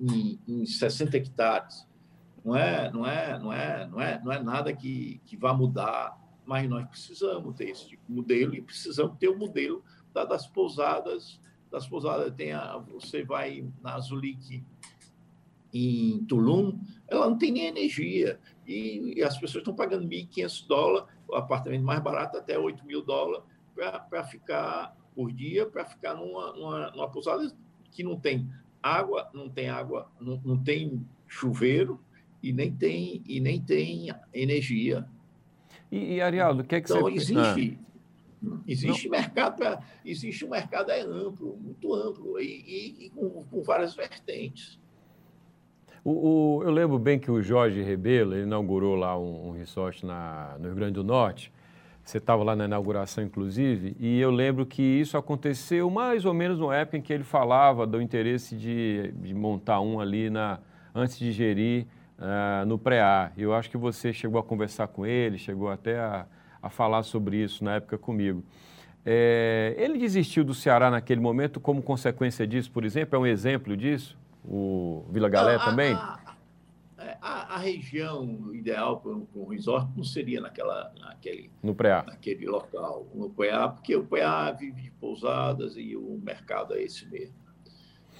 em, 0.00 0.38
em 0.46 0.66
60 0.66 1.16
hectares. 1.16 1.86
Não 2.44 2.56
é, 2.56 2.90
não 2.90 3.06
é, 3.06 3.38
não 3.38 3.52
é, 3.52 3.86
não 3.86 4.00
é, 4.00 4.20
não 4.22 4.32
é 4.32 4.42
nada 4.42 4.72
que, 4.72 5.20
que 5.24 5.36
vá 5.36 5.54
mudar, 5.54 6.18
mas 6.44 6.68
nós 6.68 6.86
precisamos 6.88 7.54
ter 7.54 7.70
esse 7.70 7.88
tipo 7.88 8.02
de 8.06 8.12
modelo 8.12 8.54
e 8.54 8.60
precisamos 8.60 9.16
ter 9.18 9.28
o 9.28 9.38
modelo 9.38 9.82
das 10.12 10.46
pousadas. 10.46 11.40
Das 11.70 11.86
pousadas 11.86 12.34
tem 12.34 12.52
a, 12.52 12.76
você 12.78 13.24
vai 13.24 13.66
na 13.80 13.98
Zulique 14.00 14.62
em 15.72 16.22
Tulum, 16.26 16.78
ela 17.08 17.30
não 17.30 17.38
tem 17.38 17.50
nem 17.50 17.66
energia. 17.66 18.38
E, 18.66 19.14
e 19.16 19.22
as 19.22 19.38
pessoas 19.38 19.62
estão 19.62 19.74
pagando 19.74 20.06
1.500 20.06 20.66
dólares, 20.66 21.08
o 21.26 21.34
apartamento 21.34 21.82
mais 21.82 22.02
barato 22.02 22.36
até 22.36 22.58
8 22.58 22.84
mil 22.84 23.02
dólares, 23.02 23.44
para 23.74 24.24
ficar 24.24 24.94
por 25.14 25.32
dia, 25.32 25.66
para 25.66 25.84
ficar 25.84 26.14
numa, 26.14 26.52
numa, 26.52 26.90
numa, 26.90 27.10
pousada 27.10 27.50
que 27.90 28.02
não 28.02 28.18
tem 28.18 28.48
água, 28.82 29.30
não 29.32 29.48
tem 29.48 29.68
água, 29.68 30.10
não, 30.20 30.40
não 30.44 30.56
tem 30.56 31.06
chuveiro 31.26 32.00
e 32.42 32.52
nem 32.52 32.72
tem, 32.72 33.22
e 33.26 33.40
nem 33.40 33.60
tem 33.60 34.12
energia. 34.32 35.06
E, 35.90 36.14
e 36.14 36.20
Arialdo, 36.20 36.62
o 36.62 36.64
que 36.64 36.76
é 36.76 36.80
que 36.80 36.90
então, 36.90 37.02
você... 37.02 37.14
existe... 37.14 37.78
Ah. 37.78 37.92
Existe 38.66 39.08
não. 39.08 39.16
mercado 39.16 39.56
para. 39.56 39.80
Existe 40.04 40.44
um 40.44 40.48
mercado 40.50 40.90
é 40.90 41.00
amplo, 41.02 41.56
muito 41.62 41.94
amplo, 41.94 42.40
e, 42.40 42.44
e, 42.66 43.06
e 43.06 43.10
com, 43.10 43.44
com 43.44 43.62
várias 43.62 43.94
vertentes. 43.94 44.80
O, 46.04 46.10
o, 46.58 46.62
eu 46.64 46.70
lembro 46.70 46.98
bem 46.98 47.18
que 47.18 47.30
o 47.30 47.40
Jorge 47.40 47.80
Rebelo 47.82 48.36
inaugurou 48.36 48.96
lá 48.96 49.16
um, 49.16 49.50
um 49.50 49.50
resort 49.52 50.04
na, 50.04 50.56
no 50.58 50.66
Rio 50.66 50.74
Grande 50.74 50.94
do 50.94 51.04
Norte. 51.04 51.52
Você 52.04 52.18
estava 52.18 52.42
lá 52.42 52.56
na 52.56 52.64
inauguração, 52.64 53.22
inclusive, 53.22 53.96
e 53.98 54.20
eu 54.20 54.30
lembro 54.30 54.66
que 54.66 54.82
isso 54.82 55.16
aconteceu 55.16 55.88
mais 55.88 56.24
ou 56.24 56.34
menos 56.34 56.58
na 56.58 56.74
época 56.74 56.96
em 56.96 57.00
que 57.00 57.12
ele 57.12 57.22
falava 57.22 57.86
do 57.86 58.02
interesse 58.02 58.56
de, 58.56 59.12
de 59.16 59.32
montar 59.32 59.80
um 59.80 60.00
ali 60.00 60.28
na, 60.28 60.58
antes 60.94 61.16
de 61.18 61.30
gerir 61.30 61.86
uh, 62.18 62.66
no 62.66 62.76
pré-A. 62.76 63.30
Eu 63.36 63.54
acho 63.54 63.70
que 63.70 63.76
você 63.76 64.12
chegou 64.12 64.40
a 64.40 64.42
conversar 64.42 64.88
com 64.88 65.06
ele, 65.06 65.38
chegou 65.38 65.70
até 65.70 65.98
a, 65.98 66.26
a 66.60 66.68
falar 66.68 67.04
sobre 67.04 67.36
isso 67.36 67.62
na 67.62 67.76
época 67.76 67.96
comigo. 67.96 68.42
É, 69.06 69.74
ele 69.78 69.96
desistiu 69.96 70.44
do 70.44 70.54
Ceará 70.54 70.90
naquele 70.90 71.20
momento 71.20 71.60
como 71.60 71.80
consequência 71.82 72.46
disso, 72.46 72.70
por 72.70 72.84
exemplo? 72.84 73.16
É 73.16 73.18
um 73.18 73.26
exemplo 73.26 73.76
disso? 73.76 74.16
o 74.44 75.04
Vila 75.10 75.28
Galé 75.28 75.58
também? 75.58 75.94
A, 75.94 76.18
a, 77.22 77.54
a, 77.54 77.58
região 77.58 78.52
ideal 78.52 79.00
para 79.00 79.12
um, 79.12 79.26
um, 79.36 79.46
resort 79.46 79.88
não 79.96 80.02
seria 80.02 80.40
naquela, 80.40 80.92
naquele, 80.98 81.50
no 81.62 81.72
PA. 81.72 82.02
naquele 82.04 82.46
local, 82.46 83.06
no 83.14 83.30
PA, 83.30 83.68
porque 83.68 83.94
o 83.94 84.04
PA 84.04 84.50
vive 84.50 84.82
de 84.82 84.90
pousadas 84.90 85.76
e 85.76 85.96
o 85.96 86.20
mercado 86.20 86.74
é 86.74 86.82
esse 86.82 87.06
mesmo. 87.06 87.36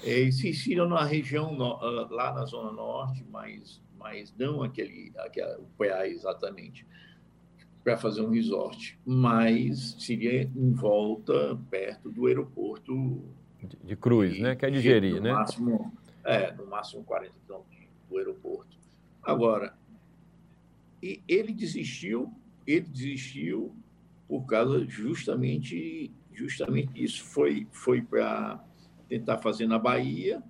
É, 0.05 0.31
se 0.31 0.49
inspiram 0.49 0.89
na 0.89 1.05
região, 1.05 1.57
ah, 1.61 2.07
lá 2.11 2.33
na 2.33 2.45
Zona 2.45 2.71
Norte, 2.71 3.25
mas, 3.29 3.83
mas 3.99 4.33
não 4.39 4.63
aquele, 4.63 5.13
aquele, 5.19 5.57
o 5.57 5.67
PA 5.77 6.07
exatamente, 6.07 6.87
para 7.83 7.97
fazer 7.97 8.23
um 8.23 8.31
resort, 8.31 8.97
mas 9.05 9.97
seria 9.99 10.43
em 10.43 10.73
volta, 10.73 11.59
perto 11.69 12.09
do 12.09 12.27
aeroporto. 12.27 13.21
De, 13.61 13.77
de 13.83 13.97
Cruz, 13.97 14.39
né? 14.39 14.55
Que 14.55 14.67
é 14.67 14.71
de 14.71 14.81
Geri, 14.81 15.19
né? 15.19 15.33
Máximo, 15.33 15.93
é, 16.25 16.53
no 16.53 16.67
máximo 16.67 17.03
40 17.03 17.35
quilômetros 17.45 17.83
do 18.09 18.19
aeroporto. 18.19 18.72
Agora, 19.23 19.75
e 21.03 21.21
ele 21.29 21.53
desistiu, 21.53 22.33
ele 22.67 22.87
desistiu 22.87 23.75
por 24.29 24.47
causa 24.47 24.85
justamente 24.87 26.11
justamente 26.33 26.91
isso. 27.03 27.25
Foi 27.25 27.67
foi 27.73 28.03
para 28.03 28.63
tentar 29.09 29.39
fazer 29.39 29.67
na 29.67 29.79
Bahia 29.79 30.43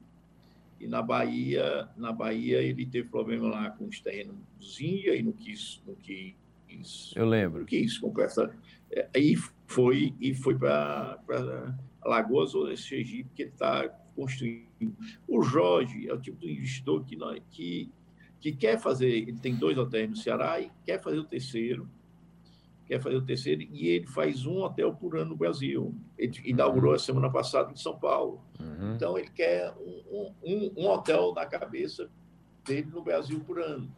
e 0.81 0.87
na 0.87 1.03
Bahia 1.03 1.89
na 1.97 2.13
Bahia 2.13 2.63
ele 2.63 2.87
teve 2.87 3.09
problema 3.09 3.49
lá 3.49 3.71
com 3.71 3.87
os 3.87 4.01
terrenos 4.01 4.37
e 4.81 5.23
não 5.23 5.33
quis 5.33 5.83
não 5.87 5.95
quis 5.95 6.35
eu 7.15 7.27
lembro. 7.27 7.61
não 7.61 7.67
quis 7.67 7.99
comprar 7.99 8.29
aí 9.15 9.37
foi 9.67 10.15
e 10.21 10.35
foi 10.35 10.57
para 10.57 11.19
Alagoas 12.03 12.55
ou 12.55 12.75
Sergipe 12.77 13.31
que 13.35 13.43
ele 13.43 13.51
está 13.51 13.89
construindo. 14.15 14.97
O 15.27 15.43
Jorge 15.43 16.09
é 16.09 16.13
o 16.13 16.21
tipo 16.21 16.39
de 16.41 16.53
investidor 16.53 17.05
que, 17.05 17.17
nós, 17.17 17.41
que, 17.51 17.91
que 18.43 18.51
quer 18.51 18.77
fazer, 18.77 19.09
ele 19.09 19.39
tem 19.39 19.55
dois 19.55 19.79
hotéis 19.79 20.11
no 20.11 20.17
Ceará 20.17 20.61
e 20.61 20.69
quer 20.85 21.01
fazer 21.01 21.19
o 21.19 21.25
terceiro, 21.25 21.89
quer 22.85 23.01
fazer 23.01 23.15
o 23.15 23.23
terceiro, 23.23 23.63
e 23.63 23.87
ele 23.87 24.07
faz 24.09 24.45
um 24.45 24.63
hotel 24.63 24.93
por 24.93 25.17
ano 25.17 25.31
no 25.31 25.37
Brasil. 25.37 25.95
Ele 26.19 26.33
inaugurou 26.45 26.91
uhum. 26.91 26.97
a 26.97 26.99
semana 26.99 27.31
passada 27.31 27.71
em 27.71 27.77
São 27.77 27.97
Paulo. 27.97 28.43
Uhum. 28.59 28.97
Então, 28.97 29.17
ele 29.17 29.31
quer 29.31 29.73
um, 30.11 30.33
um, 30.43 30.73
um 30.77 30.89
hotel 30.89 31.33
na 31.33 31.47
cabeça 31.47 32.11
dele 32.67 32.89
no 32.93 33.01
Brasil 33.01 33.39
por 33.47 33.61
ano. 33.61 33.89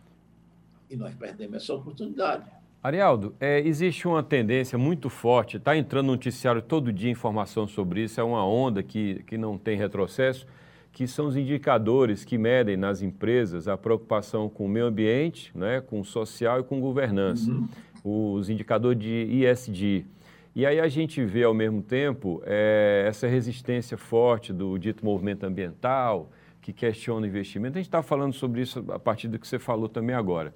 E 0.91 0.97
nós 0.97 1.15
perdemos 1.15 1.57
essa 1.57 1.73
oportunidade. 1.73 2.45
Arialdo, 2.83 3.35
é, 3.41 3.61
existe 3.61 4.07
uma 4.07 4.23
tendência 4.23 4.77
muito 4.77 5.09
forte, 5.09 5.57
está 5.57 5.75
entrando 5.75 6.09
no 6.09 6.13
noticiário 6.13 6.61
todo 6.61 6.93
dia 6.93 7.11
informação 7.11 7.67
sobre 7.67 8.03
isso, 8.03 8.21
é 8.21 8.23
uma 8.23 8.47
onda 8.47 8.83
que, 8.83 9.23
que 9.27 9.39
não 9.39 9.57
tem 9.57 9.79
retrocesso, 9.79 10.47
que 10.95 11.09
são 11.09 11.27
os 11.27 11.37
indicadores 11.37 12.25
que 12.25 12.39
medem 12.39 12.77
nas 12.77 13.03
empresas 13.03 13.67
a 13.67 13.77
preocupação 13.77 14.49
com 14.49 14.65
o 14.65 14.69
meio 14.69 14.87
ambiente, 14.87 15.51
né, 15.53 15.81
com 15.81 16.01
o 16.01 16.05
social 16.05 16.61
e 16.61 16.63
com 16.63 16.81
governança. 16.81 17.51
Uhum. 17.51 18.39
Os 18.39 18.49
indicadores 18.49 19.03
de 19.03 19.45
ESG. 19.45 20.07
E 20.55 20.65
aí 20.65 20.79
a 20.79 20.87
gente 20.87 21.25
vê, 21.25 21.43
ao 21.43 21.53
mesmo 21.53 21.83
tempo, 21.83 22.41
é, 22.47 23.05
essa 23.09 23.27
resistência 23.27 23.97
forte 23.97 24.53
do 24.53 24.79
dito 24.79 25.05
movimento 25.05 25.45
ambiental, 25.45 26.31
que 26.63 26.73
questiona 26.73 27.27
o 27.27 27.29
investimento. 27.29 27.77
A 27.77 27.81
gente 27.81 27.89
está 27.89 28.03
falando 28.03 28.33
sobre 28.33 28.61
isso 28.61 28.85
a 28.89 28.99
partir 28.99 29.27
do 29.27 29.37
que 29.37 29.49
você 29.49 29.59
falou 29.59 29.89
também 29.89 30.15
agora. 30.15 30.55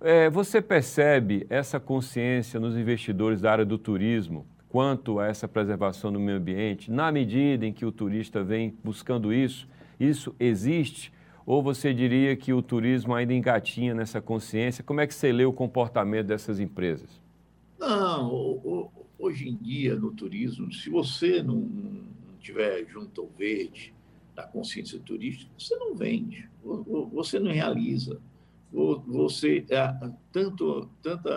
É, 0.00 0.30
você 0.30 0.62
percebe 0.62 1.44
essa 1.50 1.80
consciência 1.80 2.60
nos 2.60 2.76
investidores 2.76 3.40
da 3.40 3.50
área 3.50 3.64
do 3.64 3.76
turismo 3.76 4.46
quanto 4.68 5.18
a 5.18 5.26
essa 5.26 5.48
preservação 5.48 6.12
do 6.12 6.20
meio 6.20 6.38
ambiente, 6.38 6.90
na 6.90 7.10
medida 7.10 7.66
em 7.66 7.72
que 7.72 7.84
o 7.84 7.90
turista 7.90 8.44
vem 8.44 8.74
buscando 8.82 9.32
isso? 9.32 9.68
Isso 10.02 10.34
existe? 10.40 11.12
Ou 11.46 11.62
você 11.62 11.94
diria 11.94 12.34
que 12.36 12.52
o 12.52 12.60
turismo 12.60 13.14
ainda 13.14 13.32
engatinha 13.32 13.94
nessa 13.94 14.20
consciência? 14.20 14.82
Como 14.82 15.00
é 15.00 15.06
que 15.06 15.14
você 15.14 15.32
lê 15.32 15.44
o 15.44 15.52
comportamento 15.52 16.26
dessas 16.26 16.58
empresas? 16.58 17.20
Não, 17.78 18.90
hoje 19.18 19.48
em 19.48 19.56
dia 19.56 19.94
no 19.94 20.12
turismo, 20.12 20.72
se 20.72 20.90
você 20.90 21.42
não, 21.42 21.68
tiver 22.40 22.84
junto 22.88 23.20
ao 23.20 23.28
verde 23.28 23.94
da 24.34 24.42
consciência 24.42 24.98
turística, 24.98 25.50
você 25.56 25.76
não 25.76 25.94
vende, 25.94 26.48
você 27.12 27.38
não 27.38 27.52
realiza 27.52 28.20
você 29.06 29.64
tanto 30.32 30.88
tanto 31.02 31.28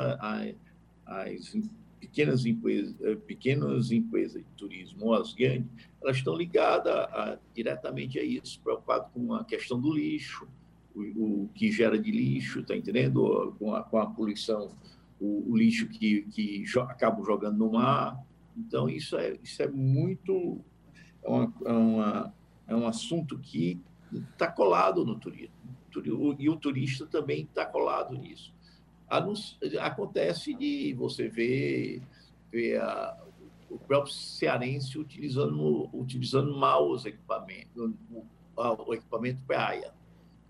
as 1.06 1.54
pequenas 2.00 2.46
empresas 2.46 2.96
é, 3.02 3.16
pequenas 3.16 3.92
empresas 3.92 4.42
de 4.42 4.50
turismo 4.58 5.06
ou 5.06 5.14
as 5.16 5.34
grandes 5.34 5.70
elas 6.02 6.18
estão 6.18 6.36
ligadas 6.36 6.94
a, 6.94 7.38
diretamente 7.54 8.20
a 8.20 8.24
isso 8.24 8.60
preocupadas 8.62 9.10
com 9.12 9.34
a 9.34 9.44
questão 9.44 9.80
do 9.80 9.94
lixo 9.94 10.48
o, 10.94 11.44
o 11.44 11.50
que 11.54 11.72
gera 11.72 11.98
de 11.98 12.12
lixo 12.12 12.60
está 12.60 12.76
entendendo 12.76 13.56
com 13.60 13.76
a, 13.76 13.84
com 13.84 13.98
a 13.98 14.06
poluição 14.06 14.72
o, 15.20 15.52
o, 15.52 15.58
lixo 15.58 15.88
que 15.88 16.24
que 16.24 16.66
jo, 16.66 16.82
acabam 16.82 17.24
jogando 17.24 17.58
no 17.58 17.72
mar 17.72 18.24
Então, 18.58 18.90
isso 18.90 19.18
é, 19.18 19.38
isso 19.44 19.62
é 19.62 19.68
muito. 19.68 20.62
É, 21.24 21.30
uma, 21.30 21.54
é, 21.66 21.72
uma, 21.72 22.34
é 22.68 22.76
um 22.76 22.88
assunto 22.88 23.38
que 23.40 23.80
está 24.32 24.50
colado 24.50 25.06
no 25.06 25.20
turismo. 25.20 25.54
E 26.40 26.50
o 26.50 26.56
turista 26.58 27.06
também 27.06 27.44
está 27.44 27.66
colado 27.66 28.18
nisso. 28.18 28.54
Acontece 29.08 30.54
de 30.54 30.94
você 30.94 31.28
ver, 31.28 32.02
ver 32.52 32.82
a, 32.82 33.18
o 33.70 33.78
próprio 33.78 34.14
cearense 34.14 34.98
utilizando, 34.98 35.90
utilizando 35.94 36.56
mal 36.58 36.90
os 36.90 37.06
equipamentos, 37.06 37.94
o, 38.12 38.26
o 38.58 38.94
equipamento 38.94 39.42
praia. 39.44 39.94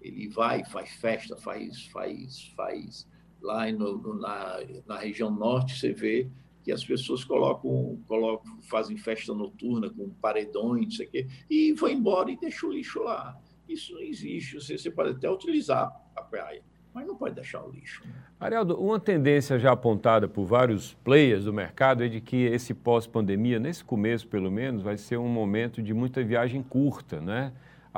Ele 0.01 0.27
vai, 0.27 0.63
faz 0.63 0.91
festa, 0.91 1.35
faz, 1.35 1.85
faz, 1.87 2.53
faz 2.55 3.07
lá 3.41 3.71
no, 3.71 4.15
na, 4.19 4.59
na 4.85 4.97
região 4.97 5.29
norte, 5.29 5.79
você 5.79 5.93
vê 5.93 6.29
que 6.63 6.71
as 6.71 6.83
pessoas 6.83 7.23
colocam, 7.23 8.01
colocam 8.07 8.59
fazem 8.63 8.97
festa 8.97 9.33
noturna 9.33 9.87
com 9.89 10.09
paredões, 10.09 10.85
não 10.85 10.91
sei 10.91 11.05
o 11.05 11.09
quê, 11.11 11.27
e 11.47 11.73
vão 11.73 11.89
embora 11.89 12.31
e 12.31 12.37
deixam 12.37 12.69
o 12.69 12.73
lixo 12.73 13.03
lá. 13.03 13.39
Isso 13.69 13.93
não 13.93 14.01
existe. 14.01 14.55
Você, 14.55 14.77
você 14.77 14.89
pode 14.89 15.11
até 15.11 15.29
utilizar 15.29 15.91
a 16.15 16.21
praia, 16.23 16.63
mas 16.95 17.05
não 17.05 17.13
pode 17.13 17.35
deixar 17.35 17.61
o 17.61 17.69
lixo. 17.69 18.01
Né? 18.07 18.13
Arialdo, 18.39 18.81
uma 18.81 18.97
tendência 18.97 19.59
já 19.59 19.73
apontada 19.73 20.29
por 20.29 20.45
vários 20.45 20.93
players 21.03 21.43
do 21.43 21.51
mercado 21.51 22.05
é 22.05 22.07
de 22.07 22.21
que 22.21 22.45
esse 22.45 22.73
pós-pandemia, 22.73 23.59
nesse 23.59 23.83
começo 23.83 24.25
pelo 24.25 24.49
menos, 24.49 24.81
vai 24.81 24.95
ser 24.95 25.17
um 25.17 25.27
momento 25.27 25.83
de 25.83 25.93
muita 25.93 26.23
viagem 26.23 26.63
curta, 26.63 27.19
né? 27.19 27.51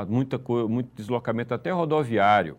Muita, 0.07 0.39
muito 0.67 0.89
deslocamento 0.95 1.53
até 1.53 1.71
rodoviário. 1.71 2.57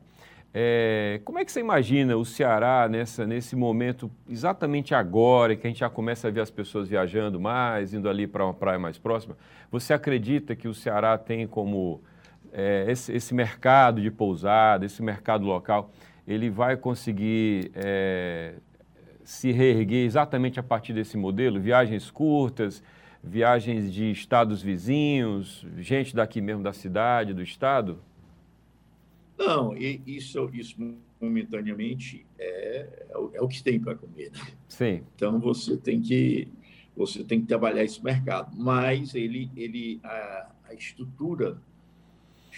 É, 0.55 1.21
como 1.25 1.39
é 1.39 1.45
que 1.45 1.53
você 1.53 1.61
imagina 1.61 2.17
o 2.17 2.25
Ceará 2.25 2.89
nessa, 2.89 3.27
nesse 3.27 3.55
momento, 3.55 4.11
exatamente 4.29 4.95
agora, 4.95 5.55
que 5.57 5.67
a 5.67 5.71
gente 5.71 5.81
já 5.81 5.91
começa 5.91 6.29
a 6.29 6.31
ver 6.31 6.41
as 6.41 6.51
pessoas 6.51 6.89
viajando 6.89 7.39
mais, 7.39 7.93
indo 7.93 8.09
ali 8.09 8.27
para 8.27 8.45
uma 8.45 8.55
praia 8.55 8.79
mais 8.79 8.97
próxima? 8.97 9.37
Você 9.71 9.93
acredita 9.93 10.57
que 10.57 10.67
o 10.67 10.75
Ceará 10.75 11.19
tem 11.19 11.47
como 11.47 12.01
é, 12.53 12.87
esse, 12.89 13.13
esse, 13.13 13.35
mercado 13.35 14.01
de 14.01 14.11
pousada, 14.11 14.87
esse 14.87 15.03
mercado 15.03 15.45
local, 15.45 15.91
ele 16.29 16.51
vai 16.51 16.77
conseguir 16.77 17.73
é, 17.75 18.57
se 19.25 19.51
reerguer 19.51 20.05
exatamente 20.05 20.61
a 20.61 20.63
partir 20.63 20.93
desse 20.93 21.17
modelo? 21.17 21.59
Viagens 21.59 22.11
curtas, 22.11 22.83
viagens 23.25 23.91
de 23.91 24.11
estados 24.11 24.61
vizinhos, 24.61 25.67
gente 25.79 26.15
daqui 26.15 26.43
mesmo 26.43 26.63
da 26.63 26.75
cidade, 26.75 27.33
do 27.33 27.43
estado? 27.43 27.99
Não, 29.39 29.75
isso, 29.75 30.51
isso 30.53 30.77
momentaneamente 31.19 32.27
é, 32.39 33.07
é, 33.09 33.17
o, 33.17 33.31
é 33.33 33.49
que 33.49 33.63
tem 33.63 33.81
para 33.81 33.95
comer. 33.95 34.31
Né? 34.31 34.41
Sim. 34.69 35.03
Então 35.17 35.41
você 35.41 35.79
tem 35.79 35.99
que 35.99 36.47
você 36.95 37.25
tem 37.25 37.41
que 37.41 37.47
trabalhar 37.47 37.85
esse 37.85 38.05
mercado, 38.05 38.55
mas 38.55 39.15
ele, 39.15 39.51
ele 39.57 40.01
a, 40.03 40.51
a 40.69 40.75
estrutura 40.75 41.57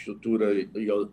estrutura 0.00 0.46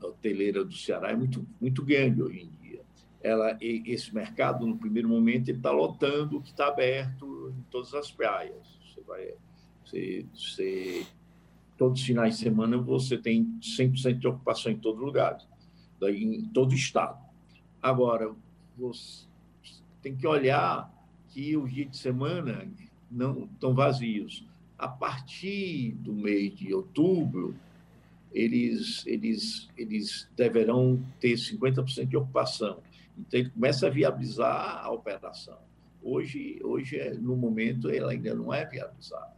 hoteleira 0.03 0.63
do 0.63 0.73
Ceará 0.73 1.11
é 1.11 1.15
muito, 1.15 1.45
muito 1.59 1.83
grande 1.83 2.21
hoje 2.21 2.43
em 2.43 2.63
dia. 2.63 2.81
Ela, 3.21 3.57
esse 3.61 4.13
mercado, 4.13 4.65
no 4.65 4.77
primeiro 4.77 5.09
momento, 5.09 5.51
está 5.51 5.71
lotando 5.71 6.37
o 6.37 6.41
que 6.41 6.51
está 6.51 6.67
aberto 6.67 7.53
em 7.57 7.61
todas 7.69 7.93
as 7.93 8.11
praias. 8.11 8.55
Você 8.81 9.01
vai, 9.01 9.33
você, 9.83 10.25
você, 10.33 11.05
todos 11.77 11.99
os 11.99 12.05
finais 12.05 12.37
de 12.37 12.43
semana 12.43 12.77
você 12.77 13.17
tem 13.17 13.45
100% 13.59 14.17
de 14.17 14.27
ocupação 14.27 14.71
em 14.71 14.77
todo 14.77 15.03
lugar, 15.03 15.37
em 16.01 16.45
todo 16.49 16.73
estado. 16.73 17.19
Agora, 17.81 18.33
você 18.77 19.25
tem 20.01 20.15
que 20.15 20.25
olhar 20.25 20.91
que 21.29 21.57
os 21.57 21.71
dias 21.71 21.91
de 21.91 21.97
semana 21.97 22.67
não 23.11 23.45
estão 23.45 23.73
vazios. 23.73 24.45
A 24.77 24.87
partir 24.87 25.91
do 25.93 26.13
mês 26.13 26.55
de 26.55 26.73
outubro, 26.73 27.55
eles, 28.33 29.05
eles, 29.05 29.69
eles 29.77 30.29
deverão 30.35 31.03
ter 31.19 31.33
50% 31.33 32.07
de 32.07 32.17
ocupação. 32.17 32.79
Então, 33.17 33.39
ele 33.39 33.49
começa 33.49 33.87
a 33.87 33.89
viabilizar 33.89 34.85
a 34.85 34.91
operação. 34.91 35.57
Hoje, 36.01 36.59
hoje 36.63 36.97
é, 36.97 37.13
no 37.13 37.35
momento, 37.35 37.89
ela 37.89 38.11
ainda 38.11 38.33
não 38.35 38.53
é 38.53 38.65
viabilizada. 38.65 39.33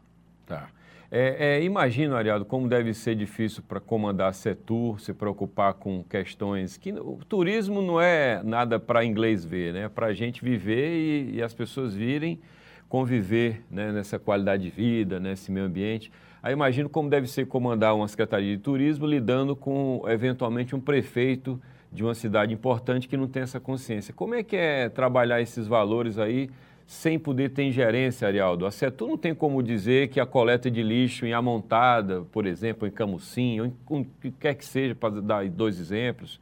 Tá. 0.45 0.69
É, 1.11 1.57
é, 1.57 1.63
imagino, 1.63 2.15
Ariado, 2.15 2.45
como 2.45 2.67
deve 2.67 2.93
ser 2.93 3.15
difícil 3.15 3.63
para 3.67 3.79
comandar 3.79 4.31
setor, 4.33 4.99
se 4.99 5.11
preocupar 5.11 5.73
com 5.73 6.03
questões 6.03 6.77
que 6.77 6.91
o 6.91 7.17
turismo 7.27 7.81
não 7.81 7.99
é 7.99 8.43
nada 8.43 8.79
para 8.79 9.03
inglês 9.03 9.43
ver, 9.43 9.73
né? 9.73 9.89
Para 9.89 10.07
a 10.07 10.13
gente 10.13 10.43
viver 10.43 10.91
e, 10.91 11.37
e, 11.37 11.41
as 11.41 11.51
pessoas 11.51 11.95
virem 11.95 12.39
conviver 12.87 13.63
né? 13.71 13.91
nessa 13.91 14.19
qualidade 14.19 14.63
de 14.63 14.69
vida, 14.69 15.19
nesse 15.19 15.51
meio 15.51 15.65
ambiente. 15.65 16.11
Aí 16.41 16.53
imagino 16.53 16.89
como 16.89 17.09
deve 17.09 17.27
ser 17.27 17.45
comandar 17.47 17.95
uma 17.95 18.07
Secretaria 18.07 18.55
de 18.55 18.61
Turismo 18.61 19.05
lidando 19.05 19.55
com, 19.55 20.03
eventualmente, 20.07 20.75
um 20.75 20.79
prefeito 20.79 21.61
de 21.91 22.03
uma 22.03 22.13
cidade 22.13 22.53
importante 22.53 23.07
que 23.07 23.17
não 23.17 23.27
tem 23.27 23.43
essa 23.43 23.59
consciência. 23.59 24.13
Como 24.13 24.35
é 24.35 24.43
que 24.43 24.55
é 24.55 24.89
trabalhar 24.89 25.41
esses 25.41 25.67
valores 25.67 26.17
aí 26.17 26.49
sem 26.85 27.19
poder 27.19 27.49
ter 27.49 27.63
ingerência, 27.63 28.27
Arialdo? 28.27 28.65
A 28.65 28.71
CETU 28.71 29.07
não 29.07 29.17
tem 29.17 29.35
como 29.35 29.61
dizer 29.61 30.07
que 30.07 30.19
a 30.19 30.25
coleta 30.25 30.71
de 30.71 30.81
lixo 30.81 31.25
em 31.25 31.33
Amontada, 31.33 32.21
por 32.31 32.45
exemplo, 32.45 32.87
em 32.87 32.91
Camusim, 32.91 33.59
ou 33.59 33.99
em 33.99 34.03
que 34.21 34.31
quer 34.31 34.53
que 34.53 34.65
seja, 34.65 34.95
para 34.95 35.21
dar 35.21 35.47
dois 35.49 35.79
exemplos, 35.79 36.39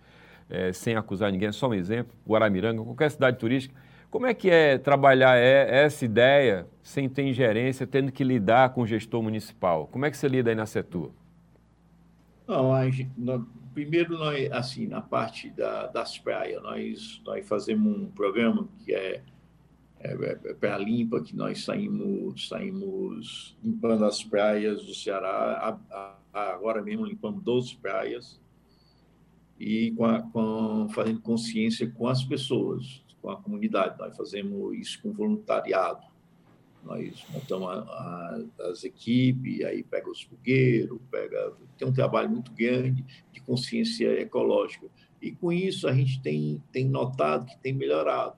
é, 0.49 0.71
sem 0.71 0.95
acusar 0.95 1.31
ninguém, 1.31 1.51
só 1.51 1.67
um 1.67 1.73
exemplo, 1.73 2.13
Guaramiranga, 2.25 2.83
qualquer 2.83 3.11
cidade 3.11 3.37
turística, 3.37 3.73
como 4.17 4.25
é 4.25 4.33
que 4.33 4.49
é 4.49 4.79
trabalhar 4.79 5.35
essa 5.35 6.03
ideia 6.03 6.67
sem 6.81 7.07
ter 7.07 7.21
ingerência, 7.21 7.85
tendo 7.85 8.11
que 8.11 8.23
lidar 8.23 8.73
com 8.73 8.81
o 8.81 8.87
gestor 8.87 9.21
municipal? 9.21 9.85
Como 9.91 10.07
é 10.07 10.09
que 10.09 10.17
você 10.17 10.27
lida 10.27 10.49
aí 10.49 10.55
na 10.55 10.65
Setur? 10.65 11.11
Não, 12.47 12.63
nós, 12.63 13.05
primeiro, 13.75 14.17
nós, 14.17 14.51
assim, 14.51 14.87
na 14.87 15.01
parte 15.01 15.51
da, 15.51 15.85
das 15.85 16.17
praias, 16.17 16.59
nós, 16.63 17.21
nós 17.23 17.47
fazemos 17.47 17.95
um 17.95 18.07
programa 18.07 18.67
que 18.83 18.91
é, 18.91 19.21
é, 19.99 20.13
é 20.13 20.53
Praia 20.55 20.79
Limpa, 20.79 21.21
que 21.21 21.35
nós 21.35 21.63
saímos, 21.63 22.47
saímos 22.47 23.55
limpando 23.63 24.03
as 24.03 24.23
praias 24.23 24.83
do 24.83 24.95
Ceará. 24.95 25.77
A, 25.93 26.17
a, 26.33 26.53
agora 26.53 26.81
mesmo 26.81 27.05
limpamos 27.05 27.43
12 27.43 27.75
praias 27.75 28.41
e 29.59 29.91
com, 29.91 30.05
a, 30.05 30.23
com, 30.23 30.89
fazendo 30.89 31.21
consciência 31.21 31.87
com 31.87 32.07
as 32.07 32.23
pessoas 32.23 33.05
com 33.21 33.29
a 33.29 33.37
comunidade. 33.37 33.97
Nós 33.97 34.15
fazemos 34.15 34.77
isso 34.77 35.01
com 35.01 35.11
voluntariado. 35.11 36.05
Nós 36.83 37.25
montamos 37.29 37.67
a, 37.69 37.79
a, 37.79 38.69
as 38.69 38.83
equipes, 38.83 39.63
aí 39.65 39.83
pega 39.83 40.09
os 40.09 40.21
fogueiros, 40.21 40.99
pega, 41.11 41.53
tem 41.77 41.87
um 41.87 41.93
trabalho 41.93 42.29
muito 42.29 42.51
grande 42.53 43.03
de 43.31 43.41
consciência 43.41 44.19
ecológica. 44.21 44.87
E 45.21 45.31
com 45.31 45.51
isso 45.51 45.87
a 45.87 45.93
gente 45.93 46.21
tem, 46.21 46.63
tem 46.71 46.87
notado 46.87 47.45
que 47.47 47.57
tem 47.57 47.73
melhorado. 47.73 48.37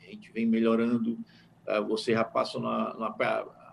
A 0.00 0.10
gente 0.10 0.32
vem 0.32 0.46
melhorando. 0.46 1.18
Ah, 1.66 1.80
você 1.80 2.12
já 2.12 2.24
passa 2.24 2.58
na, 2.58 2.94
na 2.94 3.14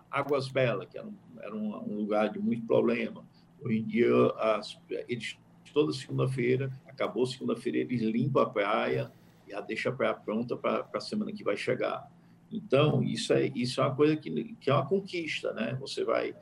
Águas 0.09 0.49
Belas, 0.49 0.87
que 0.87 0.97
era, 0.97 1.07
um, 1.07 1.15
era 1.39 1.55
um, 1.55 1.95
lugar 1.95 2.29
de 2.29 2.39
muito 2.39 2.65
problema. 2.67 3.25
Hoje 3.61 3.79
em 3.79 3.83
dia, 3.83 4.13
as, 4.37 4.77
eles, 5.07 5.37
toda 5.73 5.93
segunda-feira, 5.93 6.71
acabou 6.85 7.25
segunda-feira, 7.25 7.79
eles 7.79 8.01
limpam 8.01 8.41
a 8.41 8.49
praia, 8.49 9.11
deixa 9.59 9.89
a 9.89 9.91
praia 9.91 10.13
pronta 10.13 10.55
para 10.55 10.87
a 10.93 10.99
semana 10.99 11.33
que 11.33 11.43
vai 11.43 11.57
chegar. 11.57 12.09
Então, 12.51 13.03
isso 13.03 13.33
é, 13.33 13.47
isso 13.55 13.81
é 13.81 13.85
uma 13.85 13.95
coisa 13.95 14.15
que, 14.15 14.55
que 14.59 14.69
é 14.69 14.73
uma 14.73 14.85
conquista, 14.85 15.51
né? 15.53 15.75
Você 15.79 16.03
vai, 16.03 16.35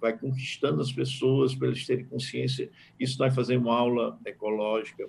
vai 0.00 0.16
conquistando 0.16 0.80
as 0.80 0.92
pessoas 0.92 1.54
para 1.54 1.68
eles 1.68 1.86
terem 1.86 2.04
consciência. 2.04 2.70
Isso 2.98 3.18
nós 3.18 3.34
fazemos 3.34 3.70
aula 3.70 4.18
ecológica 4.24 5.08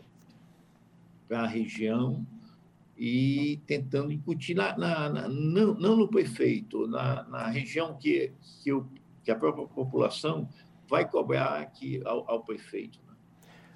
para 1.27 1.41
a 1.41 1.47
região 1.47 2.25
e 2.97 3.59
tentando 3.65 4.11
incutir, 4.11 4.55
na, 4.55 4.77
na, 4.77 5.09
na 5.09 5.27
não, 5.27 5.73
não, 5.73 5.95
no 5.95 6.07
prefeito, 6.07 6.87
na, 6.87 7.23
na 7.23 7.47
região 7.47 7.97
que, 7.97 8.31
que, 8.63 8.71
o, 8.71 8.87
que, 9.23 9.31
a 9.31 9.35
própria 9.35 9.67
população 9.67 10.47
vai 10.87 11.09
cobrar 11.09 11.59
aqui 11.59 12.01
ao, 12.05 12.29
ao 12.29 12.43
prefeito. 12.43 12.99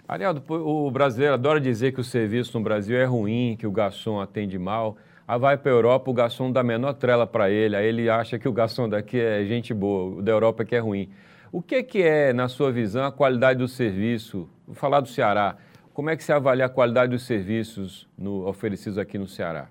Arialdo, 0.07 0.41
o 0.47 0.89
brasileiro 0.89 1.33
adora 1.33 1.59
dizer 1.59 1.91
que 1.91 1.99
o 1.99 2.03
serviço 2.03 2.57
no 2.57 2.63
Brasil 2.63 2.97
é 2.97 3.03
ruim, 3.03 3.57
que 3.59 3.67
o 3.67 3.71
garçom 3.71 4.21
atende 4.21 4.57
mal. 4.57 4.95
Aí 5.27 5.37
vai 5.37 5.57
para 5.57 5.69
a 5.69 5.75
Europa, 5.75 6.09
o 6.09 6.13
garçom 6.13 6.49
dá 6.49 6.63
menor 6.63 6.93
trela 6.93 7.27
para 7.27 7.49
ele, 7.49 7.75
aí 7.75 7.87
ele 7.87 8.09
acha 8.09 8.39
que 8.39 8.47
o 8.47 8.53
garçom 8.53 8.87
daqui 8.87 9.19
é 9.19 9.43
gente 9.43 9.73
boa, 9.73 10.19
o 10.19 10.21
da 10.21 10.31
Europa 10.31 10.63
é 10.63 10.65
que 10.65 10.75
é 10.75 10.79
ruim. 10.79 11.09
O 11.51 11.61
que, 11.61 11.83
que 11.83 12.01
é, 12.01 12.31
na 12.31 12.47
sua 12.47 12.71
visão, 12.71 13.03
a 13.03 13.11
qualidade 13.11 13.59
do 13.59 13.67
serviço? 13.67 14.49
Vou 14.65 14.75
falar 14.75 15.01
do 15.01 15.09
Ceará. 15.09 15.57
Como 15.93 16.09
é 16.09 16.15
que 16.15 16.23
se 16.23 16.31
avalia 16.31 16.67
a 16.67 16.69
qualidade 16.69 17.11
dos 17.11 17.23
serviços 17.23 18.07
no, 18.17 18.47
oferecidos 18.47 18.97
aqui 18.97 19.17
no 19.17 19.27
Ceará? 19.27 19.69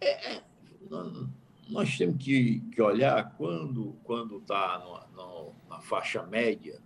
É, 0.00 0.34
é 0.34 0.42
nós 1.68 1.98
temos 1.98 2.22
que, 2.22 2.60
que 2.72 2.80
olhar 2.80 3.34
quando 3.36 4.38
está 4.38 4.80
na 5.68 5.80
faixa 5.80 6.22
média, 6.22 6.78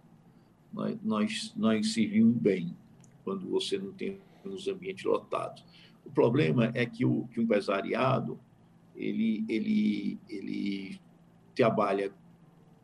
nós, 0.73 0.99
nós, 1.03 1.55
nós 1.57 1.93
servimos 1.93 2.37
bem 2.37 2.77
quando 3.25 3.49
você 3.49 3.79
não 3.79 3.93
tem 3.93 4.19
os 4.45 4.69
ambientes 4.69 5.05
lotados. 5.05 5.65
O 6.05 6.11
problema 6.11 6.71
é 6.75 6.87
que 6.87 7.05
o, 7.05 7.27
que 7.29 7.41
o 7.41 7.43
empresariado 7.43 8.39
ele, 8.97 9.45
ele, 9.49 10.19
ele 10.29 11.01
trabalha 11.55 12.13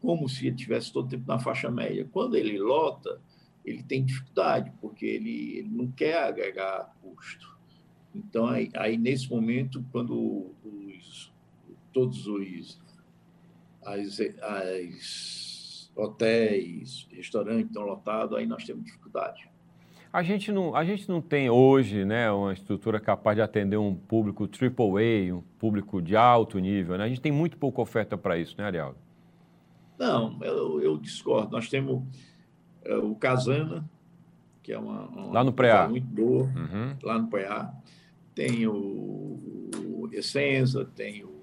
como 0.01 0.29
se 0.29 0.47
ele 0.47 0.57
tivesse 0.57 0.93
todo 0.93 1.07
o 1.07 1.09
tempo 1.09 1.27
na 1.27 1.39
faixa 1.39 1.71
média. 1.71 2.09
Quando 2.13 2.37
ele 2.37 2.59
lota, 2.59 3.21
ele 3.65 3.83
tem 3.83 4.05
dificuldade, 4.05 4.73
porque 4.81 5.05
ele, 5.05 5.59
ele 5.59 5.69
não 5.69 5.91
quer 5.91 6.23
agregar 6.23 6.95
custo. 7.03 7.57
Então, 8.15 8.47
aí, 8.47 8.71
aí 8.75 8.97
nesse 8.97 9.29
momento, 9.29 9.85
quando 9.91 10.55
os, 10.65 11.33
todos 11.93 12.27
os 12.27 12.81
as, 13.85 14.21
as 14.43 15.56
hotéis, 15.97 17.09
restaurantes 17.11 17.67
estão 17.67 17.85
lotados, 17.85 18.37
aí 18.37 18.47
nós 18.47 18.65
temos 18.65 18.85
dificuldade. 18.85 19.49
A 20.13 20.23
gente 20.23 20.53
não, 20.53 20.75
a 20.75 20.85
gente 20.85 21.09
não 21.09 21.21
tem 21.21 21.51
hoje 21.51 22.05
né, 22.05 22.31
uma 22.31 22.53
estrutura 22.53 23.01
capaz 23.01 23.37
de 23.37 23.43
atender 23.43 23.77
um 23.77 23.95
público 23.95 24.45
AAA, 24.45 25.35
um 25.35 25.43
público 25.59 26.01
de 26.01 26.17
alto 26.17 26.59
nível. 26.59 26.97
Né? 26.97 27.05
A 27.05 27.09
gente 27.09 27.21
tem 27.21 27.33
muito 27.33 27.59
pouca 27.59 27.81
oferta 27.81 28.17
para 28.17 28.39
isso, 28.39 28.55
né, 28.57 28.65
Ariel? 28.65 28.95
Não, 29.99 30.39
eu, 30.43 30.81
eu, 30.81 30.97
discordo. 30.97 31.53
Nós 31.53 31.69
temos 31.69 32.03
é, 32.85 32.97
o 32.97 33.15
Casana, 33.15 33.89
que 34.63 34.73
é 34.73 34.79
uma, 34.79 35.07
uma 35.07 35.33
lá 35.33 35.45
no 35.45 35.53
Preá. 35.53 35.89
muito 35.89 36.07
boa, 36.07 36.45
uhum. 36.45 36.97
lá 37.03 37.19
no 37.19 37.29
Preá. 37.29 37.73
Tem 38.35 38.67
o, 38.67 38.73
o 38.75 40.09
Essenza, 40.13 40.85
tem 40.85 41.25
o. 41.25 41.43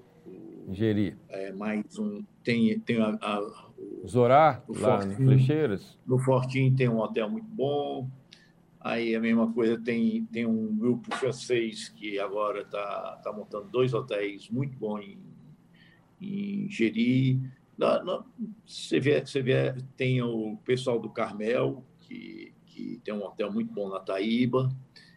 o 0.68 0.72
Geri. 0.72 1.16
É, 1.28 1.52
mais 1.52 1.98
um. 1.98 2.24
Tem, 2.44 2.78
tem 2.80 3.00
a, 3.00 3.18
a 3.20 3.68
Zorá, 4.06 4.62
lá 4.68 5.00
Fortinho, 5.00 5.20
no 5.20 5.26
Flecheiras. 5.26 5.98
No 6.06 6.18
Fortinho 6.18 6.76
tem 6.76 6.88
um 6.88 6.98
hotel 6.98 7.28
muito 7.28 7.48
bom. 7.48 8.08
Aí 8.80 9.16
a 9.16 9.20
mesma 9.20 9.50
coisa, 9.50 9.80
tem, 9.80 10.26
tem 10.26 10.44
um 10.44 10.76
grupo 10.76 11.14
francês 11.16 11.88
que 11.88 12.18
agora 12.18 12.60
está 12.60 13.20
tá 13.24 13.32
montando 13.32 13.68
dois 13.70 13.94
hotéis 13.94 14.50
muito 14.50 14.76
bons 14.76 15.00
em, 15.00 15.18
em 16.20 16.70
Geri. 16.70 17.40
Você, 18.64 19.00
vê, 19.00 19.24
você 19.24 19.40
vê, 19.40 19.74
tem 19.96 20.20
o 20.22 20.58
pessoal 20.64 21.00
do 21.00 21.08
Carmel, 21.08 21.82
que, 22.00 22.52
que 22.66 23.00
tem 23.02 23.14
um 23.14 23.24
hotel 23.24 23.50
muito 23.50 23.72
bom 23.72 23.88
na 23.88 24.00
Taíba. 24.00 24.68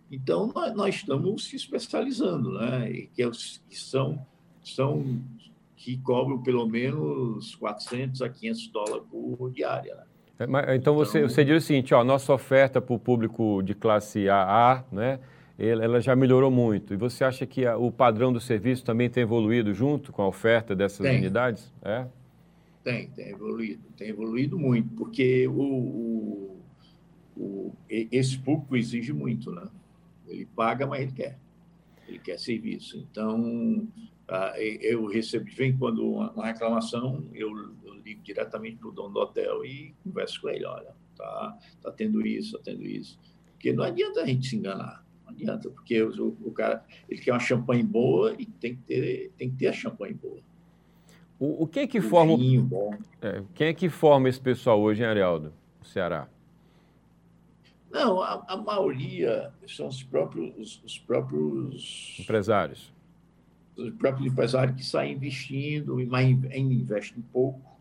Então, 0.10 0.52
nós, 0.56 0.74
nós 0.74 0.96
estamos 0.96 1.50
se 1.50 1.58
especializando, 1.58 2.54
né? 2.54 2.90
E 2.90 3.08
que, 3.08 3.30
que 3.70 3.78
são, 3.78 4.26
são 4.64 5.22
que 5.78 5.96
cobram 6.00 6.42
pelo 6.42 6.68
menos 6.68 7.56
400 7.56 8.24
a 8.24 8.30
500 8.30 8.68
dólares 8.70 9.04
por 9.10 9.52
diária, 9.52 9.96
né? 9.96 10.04
É, 10.40 10.76
então, 10.76 10.94
você, 10.94 11.20
então, 11.20 11.30
você 11.30 11.46
diz 11.46 11.64
o 11.64 11.66
seguinte, 11.66 11.94
ó, 11.94 12.04
nossa 12.04 12.34
oferta 12.34 12.80
para 12.82 12.94
o 12.94 13.00
público 13.00 13.62
de 13.64 13.74
classe 13.74 14.30
AA, 14.30 14.84
né, 14.92 15.20
ela 15.58 16.00
já 16.00 16.16
melhorou 16.16 16.52
muito. 16.52 16.94
E 16.94 16.98
você 16.98 17.24
acha 17.24 17.46
que 17.46 17.66
a, 17.66 17.76
o 17.76 17.92
padrão 17.92 18.32
do 18.32 18.40
serviço 18.40 18.86
também 18.86 19.10
tem 19.10 19.24
evoluído 19.24 19.74
junto 19.74 20.12
com 20.12 20.22
a 20.22 20.28
oferta 20.28 20.76
dessas 20.76 21.00
tem. 21.00 21.18
unidades? 21.18 21.74
É? 21.82 22.06
Tem, 22.84 23.10
tem 23.10 23.30
evoluído. 23.30 23.82
Tem 23.98 24.10
evoluído 24.10 24.60
muito, 24.60 24.90
porque 24.96 25.48
o, 25.48 25.60
o, 25.60 26.58
o, 27.36 27.74
esse 27.90 28.38
público 28.38 28.76
exige 28.76 29.14
muito, 29.14 29.52
né? 29.52 29.68
Ele 30.28 30.46
paga, 30.46 30.86
mas 30.86 31.02
ele 31.02 31.12
quer. 31.14 31.40
Ele 32.08 32.20
quer 32.20 32.38
serviço. 32.38 32.98
Então, 33.10 33.88
eu 34.82 35.06
recebo 35.06 35.46
de 35.46 35.56
vez 35.56 35.74
em 35.74 35.78
quando 35.78 36.06
uma 36.06 36.46
reclamação, 36.46 37.24
eu 37.34 37.50
ligo 38.04 38.22
diretamente 38.22 38.78
para 38.78 38.90
o 38.90 38.92
dono 38.92 39.14
do 39.14 39.20
hotel 39.20 39.66
e 39.66 39.94
converso 40.04 40.42
com 40.42 40.50
ele, 40.50 40.66
olha, 40.66 40.94
tá, 41.16 41.58
tá 41.82 41.92
tendo 41.92 42.26
isso, 42.26 42.58
tá 42.58 42.64
tendo 42.66 42.84
isso. 42.84 43.20
Porque 43.54 43.72
não 43.74 43.84
adianta 43.84 44.22
a 44.22 44.26
gente 44.26 44.48
se 44.48 44.56
enganar, 44.56 45.06
não 45.24 45.32
adianta, 45.32 45.70
porque 45.70 46.02
o, 46.02 46.38
o 46.44 46.52
cara, 46.52 46.86
ele 47.10 47.22
quer 47.22 47.32
uma 47.32 47.40
champanhe 47.40 47.84
boa 47.84 48.36
e 48.38 48.46
tem 48.46 48.76
que 48.76 48.82
ter, 48.84 49.32
tem 49.38 49.50
que 49.50 49.58
ter 49.58 49.68
a 49.68 49.74
champanhe 49.74 50.14
boa. 50.14 50.40
O, 51.40 51.64
o 51.64 51.68
que 51.68 51.82
é 51.82 51.88
que 51.88 52.00
o 52.00 52.02
forma... 52.02 52.34
É, 53.22 53.44
quem 53.54 53.68
é 53.68 53.74
que 53.74 53.90
forma 53.90 54.28
esse 54.28 54.42
pessoal 54.42 54.82
hoje, 54.82 55.04
hein, 55.04 55.10
Arialdo, 55.10 55.54
no 55.80 55.86
Ceará? 55.86 56.28
Não, 57.92 58.22
a, 58.22 58.44
a 58.48 58.58
maioria 58.58 59.54
são 59.68 59.88
os 59.88 60.04
próprios, 60.04 60.54
os, 60.58 60.84
os 60.84 61.00
próprios... 61.00 62.18
Empresários. 62.20 62.92
Os 63.78 63.92
próprios 63.92 64.32
empresários 64.32 64.76
que 64.76 64.86
saem 64.86 65.14
investindo, 65.14 65.96
mas 66.08 66.26
ainda 66.26 66.58
investem 66.58 67.24
pouco 67.32 67.78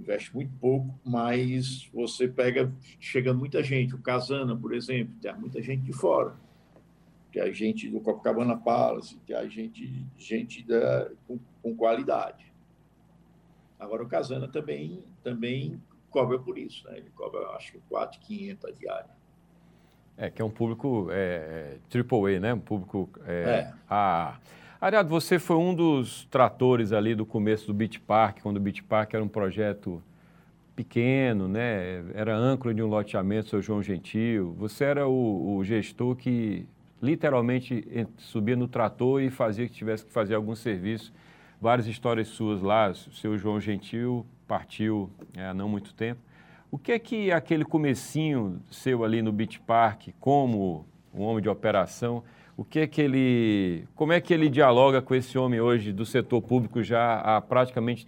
investe 0.00 0.34
muito 0.34 0.52
pouco, 0.58 0.98
mas 1.04 1.88
você 1.92 2.26
pega, 2.26 2.72
chega 2.98 3.34
muita 3.34 3.62
gente. 3.62 3.94
O 3.94 3.98
Casana, 3.98 4.56
por 4.56 4.74
exemplo, 4.74 5.14
tem 5.20 5.34
muita 5.36 5.62
gente 5.62 5.82
de 5.82 5.92
fora. 5.92 6.34
Tem 7.32 7.42
a 7.42 7.52
gente 7.52 7.88
do 7.88 8.00
Copacabana 8.00 8.56
Palace, 8.56 9.16
tem 9.26 9.36
a 9.36 9.46
gente, 9.46 10.04
gente 10.18 10.64
da, 10.64 11.10
com, 11.26 11.38
com 11.62 11.76
qualidade. 11.76 12.50
Agora, 13.78 14.02
o 14.02 14.08
Casana 14.08 14.48
também, 14.48 15.04
também 15.22 15.80
cobra 16.10 16.38
por 16.38 16.58
isso, 16.58 16.84
né? 16.88 16.98
Ele 16.98 17.10
cobra, 17.14 17.40
acho 17.50 17.72
que, 17.72 17.78
4,500 17.88 18.64
a 18.64 18.72
diária. 18.72 19.20
É, 20.16 20.28
que 20.28 20.42
é 20.42 20.44
um 20.44 20.50
público 20.50 21.08
é, 21.10 21.78
AAA, 21.94 22.40
né? 22.40 22.52
Um 22.52 22.60
público 22.60 23.08
é, 23.24 23.42
é. 23.42 23.72
A... 23.88 24.38
Ariado, 24.80 25.10
você 25.10 25.38
foi 25.38 25.56
um 25.56 25.74
dos 25.74 26.24
tratores 26.30 26.90
ali 26.90 27.14
do 27.14 27.26
começo 27.26 27.66
do 27.66 27.74
Beach 27.74 28.00
Park, 28.00 28.38
quando 28.42 28.56
o 28.56 28.60
Beach 28.60 28.82
Park 28.82 29.12
era 29.12 29.22
um 29.22 29.28
projeto 29.28 30.02
pequeno, 30.74 31.46
né? 31.46 32.02
Era 32.14 32.34
âncora 32.34 32.72
de 32.72 32.82
um 32.82 32.86
loteamento, 32.86 33.50
seu 33.50 33.60
João 33.60 33.82
Gentil. 33.82 34.54
Você 34.56 34.84
era 34.84 35.06
o, 35.06 35.56
o 35.56 35.62
gestor 35.62 36.16
que 36.16 36.66
literalmente 37.02 38.08
subia 38.16 38.56
no 38.56 38.66
trator 38.66 39.20
e 39.20 39.28
fazia 39.28 39.68
que 39.68 39.74
tivesse 39.74 40.06
que 40.06 40.12
fazer 40.12 40.34
algum 40.34 40.54
serviço. 40.54 41.12
Várias 41.60 41.86
histórias 41.86 42.28
suas 42.28 42.62
lá, 42.62 42.90
seu 42.94 43.36
João 43.36 43.60
Gentil 43.60 44.24
partiu 44.48 45.10
é, 45.36 45.44
há 45.44 45.52
não 45.52 45.68
muito 45.68 45.92
tempo. 45.92 46.22
O 46.70 46.78
que 46.78 46.92
é 46.92 46.98
que 46.98 47.30
aquele 47.30 47.66
comecinho 47.66 48.62
seu 48.70 49.04
ali 49.04 49.20
no 49.20 49.30
Beach 49.30 49.60
Park, 49.60 50.08
como 50.18 50.86
um 51.12 51.20
homem 51.20 51.42
de 51.42 51.50
operação, 51.50 52.24
o 52.60 52.64
que 52.64 52.80
é 52.80 52.86
que 52.86 53.00
ele, 53.00 53.88
como 53.94 54.12
é 54.12 54.20
que 54.20 54.34
ele 54.34 54.50
dialoga 54.50 55.00
com 55.00 55.14
esse 55.14 55.38
homem 55.38 55.62
hoje 55.62 55.94
do 55.94 56.04
setor 56.04 56.42
público 56.42 56.82
já 56.82 57.18
há 57.18 57.40
praticamente 57.40 58.06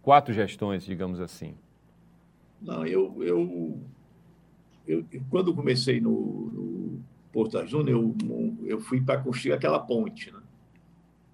quatro 0.00 0.32
gestões, 0.32 0.86
digamos 0.86 1.20
assim? 1.20 1.54
Não, 2.62 2.86
eu, 2.86 3.22
eu, 3.22 3.78
eu 4.86 5.04
quando 5.28 5.54
comecei 5.54 6.00
no, 6.00 6.12
no 6.50 7.04
Porto 7.30 7.58
Azul, 7.58 7.86
eu, 7.86 8.16
eu 8.64 8.80
fui 8.80 9.02
para 9.02 9.20
construir 9.20 9.52
aquela 9.52 9.78
ponte, 9.78 10.32
né? 10.32 10.40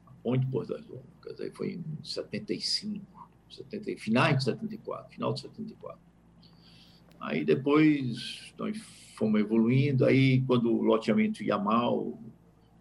A 0.04 0.10
ponte 0.24 0.44
Porto 0.46 0.74
Azul, 0.74 1.00
quer 1.22 1.52
foi 1.52 1.74
em 1.74 1.84
75, 2.02 3.06
70, 3.48 3.96
finais 3.96 4.38
de 4.38 4.44
74, 4.44 5.14
final 5.14 5.32
de 5.32 5.40
74. 5.42 6.00
Aí 7.20 7.44
depois 7.44 8.52
nós 8.58 8.76
fomos 9.14 9.40
evoluindo, 9.40 10.04
aí 10.04 10.40
quando 10.40 10.68
o 10.68 10.82
loteamento 10.82 11.44
ia 11.44 11.56
mal, 11.56 12.18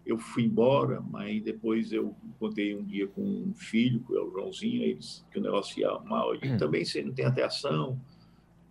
eu 0.05 0.19
fui 0.19 0.43
embora, 0.43 1.01
mas 1.01 1.41
depois 1.41 1.91
eu 1.91 2.15
contei 2.39 2.75
um 2.75 2.83
dia 2.83 3.07
com 3.07 3.21
um 3.21 3.53
filho, 3.55 4.01
que 4.01 4.15
é 4.15 4.19
o 4.19 4.31
Joãozinho, 4.31 4.83
eles, 4.83 5.25
que 5.31 5.39
o 5.39 5.41
negócio 5.41 5.79
ia 5.79 5.99
mal. 5.99 6.35
E 6.35 6.51
hum. 6.51 6.57
também 6.57 6.85
você 6.85 7.01
não 7.01 7.11
tem 7.11 7.25
até 7.25 7.43
ação. 7.43 7.99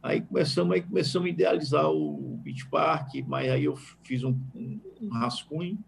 Aí 0.00 0.20
começamos, 0.20 0.74
aí 0.74 0.82
começamos 0.82 1.26
a 1.26 1.30
idealizar 1.30 1.90
o 1.90 2.38
Beach 2.42 2.68
Park, 2.68 3.14
mas 3.26 3.50
aí 3.50 3.64
eu 3.64 3.74
fiz 4.04 4.22
um, 4.22 4.38
um, 4.54 4.78
um 5.02 5.08
rascunho. 5.08 5.78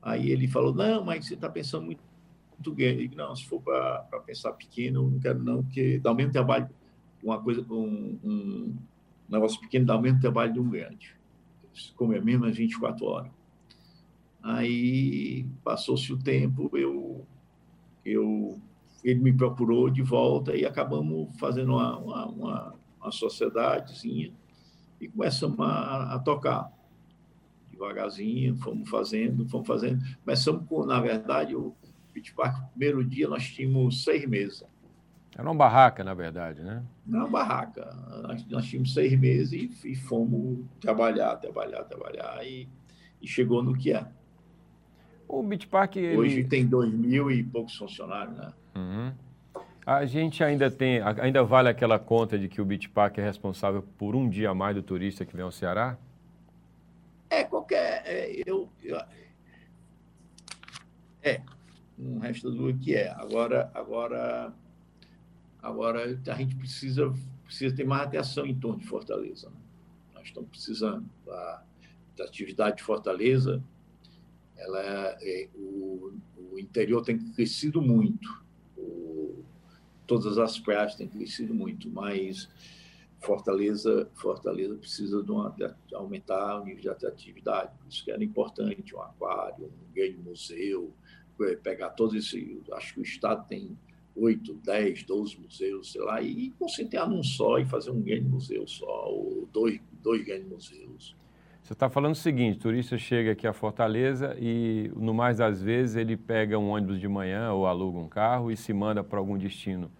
Aí 0.00 0.30
ele 0.30 0.46
falou, 0.46 0.72
não, 0.72 1.04
mas 1.04 1.26
você 1.26 1.34
está 1.34 1.48
pensando 1.48 1.86
muito, 1.86 2.02
muito 2.52 2.72
grande. 2.72 3.02
Eu 3.02 3.08
digo, 3.08 3.16
não, 3.16 3.34
se 3.34 3.44
for 3.44 3.60
para 3.60 4.22
pensar 4.24 4.52
pequeno, 4.52 5.00
eu 5.00 5.10
não 5.10 5.18
quero 5.18 5.42
não, 5.42 5.64
porque 5.64 5.98
dá 5.98 6.12
o 6.12 6.14
mesmo 6.14 6.32
trabalho, 6.32 6.68
uma 7.22 7.42
coisa, 7.42 7.66
um, 7.68 8.18
um 8.22 8.76
negócio 9.28 9.60
pequeno 9.60 9.84
dá 9.84 9.96
o 9.96 10.00
mesmo 10.00 10.20
trabalho 10.20 10.52
de 10.52 10.60
um 10.60 10.70
grande. 10.70 11.16
Como 11.96 12.12
é 12.12 12.20
mesmo, 12.20 12.44
às 12.44 12.56
24 12.56 13.04
horas. 13.04 13.37
Aí 14.42 15.46
passou-se 15.64 16.12
o 16.12 16.18
tempo, 16.18 16.70
eu, 16.76 17.26
eu, 18.04 18.58
ele 19.02 19.20
me 19.20 19.32
procurou 19.32 19.90
de 19.90 20.02
volta 20.02 20.56
e 20.56 20.64
acabamos 20.64 21.28
fazendo 21.38 21.72
uma, 21.72 21.98
uma, 21.98 22.26
uma, 22.26 22.74
uma 23.00 23.10
sociedadezinha 23.10 24.32
e 25.00 25.08
começamos 25.08 25.58
a, 25.60 26.14
a, 26.14 26.18
tocar. 26.18 26.72
Devagarzinho, 27.70 28.56
fomos 28.56 28.88
fazendo, 28.88 29.48
fomos 29.48 29.66
fazendo. 29.66 30.04
Começamos 30.24 30.66
com, 30.68 30.84
na 30.84 31.00
verdade, 31.00 31.54
o 31.54 31.74
Beach 32.12 32.34
Park, 32.34 32.60
no 32.60 32.68
primeiro 32.70 33.04
dia 33.04 33.28
nós 33.28 33.48
tínhamos 33.48 34.02
seis 34.02 34.26
meses. 34.26 34.64
Era 35.36 35.48
uma 35.48 35.54
barraca, 35.54 36.02
na 36.02 36.14
verdade, 36.14 36.62
né? 36.62 36.82
Não, 37.06 37.20
uma 37.20 37.28
barraca. 37.28 37.84
Nós, 38.22 38.44
nós 38.48 38.66
tínhamos 38.66 38.92
seis 38.92 39.16
meses 39.16 39.52
e, 39.52 39.90
e, 39.90 39.94
fomos 39.94 40.64
trabalhar, 40.80 41.36
trabalhar, 41.36 41.84
trabalhar 41.84 42.44
e, 42.44 42.68
e 43.22 43.28
chegou 43.28 43.62
no 43.62 43.72
que 43.72 43.92
é. 43.92 44.04
O 45.28 45.42
Beach 45.42 45.66
Park. 45.66 45.96
Ele... 45.96 46.16
Hoje 46.16 46.44
tem 46.44 46.66
dois 46.66 46.90
mil 46.90 47.30
e 47.30 47.42
poucos 47.42 47.76
funcionários, 47.76 48.36
né? 48.36 48.52
Uhum. 48.74 49.12
A 49.84 50.04
gente 50.04 50.42
ainda 50.42 50.70
tem, 50.70 51.00
ainda 51.00 51.42
vale 51.44 51.68
aquela 51.68 51.98
conta 51.98 52.38
de 52.38 52.48
que 52.48 52.60
o 52.60 52.64
Beach 52.64 52.88
Park 52.88 53.18
é 53.18 53.22
responsável 53.22 53.82
por 53.96 54.14
um 54.14 54.28
dia 54.28 54.50
a 54.50 54.54
mais 54.54 54.74
do 54.74 54.82
turista 54.82 55.24
que 55.24 55.34
vem 55.34 55.44
ao 55.44 55.50
Ceará? 55.50 55.96
É, 57.30 57.44
qualquer. 57.44 58.02
É, 58.04 58.42
eu, 58.46 58.68
eu, 58.82 58.98
é. 61.22 61.40
um 61.98 62.18
resto 62.18 62.50
do 62.50 62.72
que 62.74 62.94
é. 62.94 63.10
Agora, 63.12 63.70
agora, 63.74 64.52
agora 65.62 66.04
a 66.04 66.34
gente 66.34 66.54
precisa, 66.54 67.12
precisa 67.44 67.74
ter 67.74 67.86
mais 67.86 68.02
atenção 68.02 68.46
em 68.46 68.54
torno 68.54 68.80
de 68.80 68.86
Fortaleza. 68.86 69.48
Né? 69.48 69.56
Nós 70.14 70.24
estamos 70.24 70.50
precisando 70.50 71.08
da, 71.26 71.62
da 72.16 72.24
atividade 72.24 72.76
de 72.76 72.82
Fortaleza. 72.82 73.62
Ela 74.58 74.80
é, 74.80 75.18
é, 75.20 75.48
o, 75.54 76.12
o 76.52 76.58
interior 76.58 77.02
tem 77.02 77.18
crescido 77.32 77.80
muito. 77.80 78.44
O, 78.76 79.44
todas 80.06 80.36
as 80.38 80.58
praias 80.58 80.94
têm 80.94 81.08
crescido 81.08 81.54
muito, 81.54 81.88
mas 81.90 82.48
Fortaleza, 83.20 84.10
Fortaleza 84.14 84.74
precisa 84.76 85.22
de, 85.22 85.30
uma, 85.30 85.50
de 85.50 85.94
aumentar 85.94 86.60
o 86.60 86.64
nível 86.64 86.82
de 86.82 86.88
atratividade. 86.88 87.72
Por 87.78 87.88
isso 87.88 88.04
que 88.04 88.10
era 88.10 88.22
importante 88.22 88.94
um 88.94 89.00
aquário, 89.00 89.66
um 89.66 89.92
grande 89.92 90.18
museu, 90.18 90.92
é, 91.40 91.56
pegar 91.56 91.90
todos 91.90 92.14
esses. 92.14 92.58
Acho 92.72 92.94
que 92.94 93.00
o 93.00 93.02
Estado 93.02 93.46
tem 93.48 93.76
8, 94.16 94.54
10, 94.54 95.04
12 95.04 95.38
museus, 95.38 95.92
sei 95.92 96.02
lá, 96.02 96.20
e 96.20 96.50
concentrar 96.58 97.08
num 97.08 97.22
só 97.22 97.58
e 97.58 97.66
fazer 97.66 97.90
um 97.90 98.00
grande 98.00 98.28
museu 98.28 98.66
só, 98.66 99.08
ou 99.08 99.48
dois, 99.52 99.80
dois 100.02 100.24
grandes 100.24 100.48
museus. 100.48 101.16
Você 101.68 101.74
está 101.74 101.90
falando 101.90 102.12
o 102.12 102.16
seguinte: 102.16 102.56
o 102.56 102.60
turista 102.60 102.96
chega 102.96 103.32
aqui 103.32 103.46
a 103.46 103.52
Fortaleza 103.52 104.34
e, 104.40 104.90
no 104.96 105.12
mais 105.12 105.36
das 105.36 105.60
vezes, 105.60 105.96
ele 105.96 106.16
pega 106.16 106.58
um 106.58 106.70
ônibus 106.70 106.98
de 106.98 107.06
manhã 107.06 107.52
ou 107.52 107.66
aluga 107.66 107.98
um 107.98 108.08
carro 108.08 108.50
e 108.50 108.56
se 108.56 108.72
manda 108.72 109.04
para 109.04 109.18
algum 109.18 109.36
destino 109.36 109.90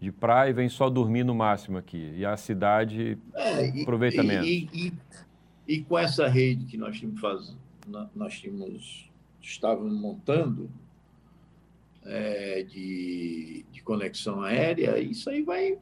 de 0.00 0.12
praia 0.12 0.50
e 0.50 0.52
vem 0.52 0.68
só 0.68 0.88
dormir 0.88 1.24
no 1.24 1.34
máximo 1.34 1.78
aqui. 1.78 2.14
E 2.16 2.24
a 2.24 2.36
cidade 2.36 3.18
é, 3.34 3.82
aproveita 3.82 4.22
e, 4.22 4.24
menos. 4.24 4.46
E, 4.46 4.70
e, 4.72 4.92
e, 5.66 5.82
com 5.82 5.98
essa 5.98 6.28
rede 6.28 6.64
que 6.64 6.76
nós 6.76 6.96
tínhamos, 6.96 7.20
faz, 7.20 7.56
nós 8.14 8.38
tínhamos 8.38 9.10
estávamos 9.42 10.00
montando 10.00 10.70
é, 12.04 12.62
de, 12.62 13.64
de 13.72 13.82
conexão 13.82 14.42
aérea, 14.42 14.96
isso 15.00 15.28
aí 15.28 15.42
vai 15.42 15.76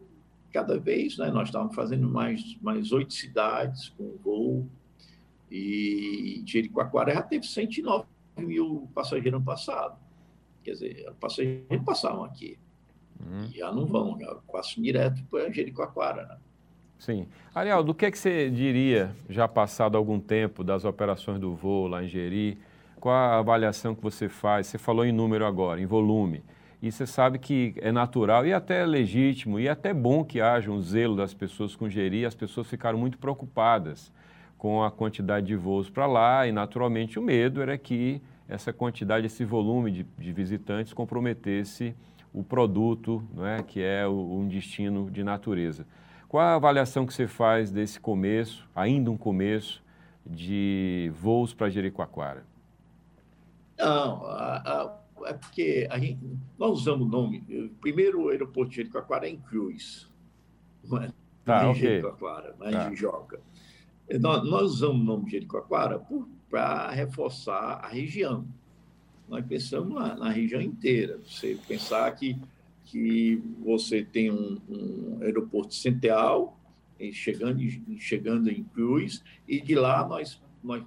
cada 0.50 0.78
vez, 0.78 1.18
né? 1.18 1.30
Nós 1.30 1.48
estávamos 1.48 1.74
fazendo 1.74 2.08
mais 2.08 2.56
mais 2.62 2.92
oito 2.92 3.12
cidades 3.12 3.90
com 3.90 4.16
voo 4.24 4.66
e 5.56 6.42
Jericoacoara 6.44 7.14
já 7.14 7.22
teve 7.22 7.46
109 7.46 8.04
mil 8.38 8.90
passageiros 8.92 9.38
no 9.38 9.44
passado. 9.44 9.96
Quer 10.64 10.72
dizer, 10.72 11.12
passageiros 11.20 11.84
passavam 11.84 12.24
aqui. 12.24 12.58
Uhum. 13.20 13.48
Já 13.52 13.70
não 13.72 13.86
vão, 13.86 14.18
já 14.18 14.34
passam 14.50 14.82
direto 14.82 15.22
para 15.30 15.52
Jericoacoara, 15.52 16.26
né? 16.26 16.36
Sim. 16.98 17.28
Ariel, 17.54 17.84
do 17.84 17.94
que, 17.94 18.06
é 18.06 18.10
que 18.10 18.18
você 18.18 18.50
diria, 18.50 19.14
já 19.28 19.46
passado 19.46 19.96
algum 19.96 20.18
tempo 20.18 20.64
das 20.64 20.84
operações 20.84 21.38
do 21.38 21.54
voo 21.54 21.86
lá 21.86 22.02
em 22.02 22.08
Jeri, 22.08 22.58
qual 22.98 23.14
a 23.14 23.38
avaliação 23.38 23.94
que 23.94 24.02
você 24.02 24.28
faz? 24.28 24.66
Você 24.66 24.78
falou 24.78 25.04
em 25.04 25.12
número 25.12 25.46
agora, 25.46 25.80
em 25.80 25.86
volume. 25.86 26.42
E 26.82 26.90
você 26.90 27.06
sabe 27.06 27.38
que 27.38 27.74
é 27.76 27.92
natural 27.92 28.44
e 28.44 28.52
até 28.52 28.84
legítimo 28.84 29.60
e 29.60 29.68
até 29.68 29.94
bom 29.94 30.24
que 30.24 30.40
haja 30.40 30.70
um 30.70 30.82
zelo 30.82 31.14
das 31.14 31.32
pessoas 31.32 31.76
com 31.76 31.88
Jeri. 31.88 32.26
As 32.26 32.34
pessoas 32.34 32.66
ficaram 32.66 32.98
muito 32.98 33.18
preocupadas 33.18 34.12
com 34.64 34.82
a 34.82 34.90
quantidade 34.90 35.48
de 35.48 35.56
voos 35.56 35.90
para 35.90 36.06
lá 36.06 36.46
e, 36.46 36.50
naturalmente, 36.50 37.18
o 37.18 37.22
medo 37.22 37.60
era 37.60 37.76
que 37.76 38.22
essa 38.48 38.72
quantidade, 38.72 39.26
esse 39.26 39.44
volume 39.44 39.90
de, 39.90 40.06
de 40.16 40.32
visitantes 40.32 40.94
comprometesse 40.94 41.94
o 42.32 42.42
produto, 42.42 43.22
não 43.34 43.46
é, 43.46 43.62
que 43.62 43.82
é 43.82 44.06
o, 44.06 44.38
um 44.38 44.48
destino 44.48 45.10
de 45.10 45.22
natureza. 45.22 45.86
Qual 46.26 46.42
a 46.42 46.54
avaliação 46.54 47.04
que 47.04 47.12
você 47.12 47.26
faz 47.26 47.70
desse 47.70 48.00
começo, 48.00 48.66
ainda 48.74 49.10
um 49.10 49.18
começo, 49.18 49.84
de 50.24 51.12
voos 51.14 51.52
para 51.52 51.68
Jericoacoara? 51.68 52.46
Não, 53.76 54.24
a, 54.24 54.56
a, 54.64 54.98
é 55.26 55.34
porque 55.34 55.86
a 55.90 55.98
gente, 55.98 56.20
nós 56.58 56.70
usamos 56.78 57.06
o 57.06 57.10
nome. 57.10 57.70
Primeiro, 57.82 58.22
o 58.22 58.28
aeroporto 58.30 58.70
de 58.70 58.76
Jericoacoara 58.76 59.26
é 59.26 59.30
em 59.30 59.36
Cruz, 59.36 60.10
não 60.82 61.02
é? 61.02 61.10
Tá, 61.44 61.66
em 61.66 61.68
okay. 61.68 61.82
Jericoacoara, 61.82 62.56
não 62.58 62.66
é 62.66 62.70
tá. 62.70 62.90
em 62.90 62.96
Joca. 62.96 63.38
Nós, 64.20 64.48
nós 64.48 64.62
usamos 64.62 65.00
o 65.00 65.04
nome 65.04 65.30
Jericoacoara 65.30 66.00
para 66.50 66.90
reforçar 66.90 67.80
a 67.82 67.88
região 67.88 68.46
nós 69.28 69.44
pensamos 69.46 69.94
na, 69.94 70.16
na 70.16 70.30
região 70.30 70.60
inteira. 70.60 71.18
Você 71.24 71.58
pensar 71.66 72.10
que, 72.12 72.36
que 72.84 73.42
você 73.64 74.04
tem 74.04 74.30
um, 74.30 74.60
um 74.68 75.18
aeroporto 75.22 75.74
central 75.74 76.58
chegando, 77.12 77.60
chegando 77.98 78.50
em 78.50 78.64
Cruz, 78.64 79.22
e 79.46 79.60
de 79.60 79.74
lá 79.74 80.06
nós, 80.06 80.40
nós 80.62 80.82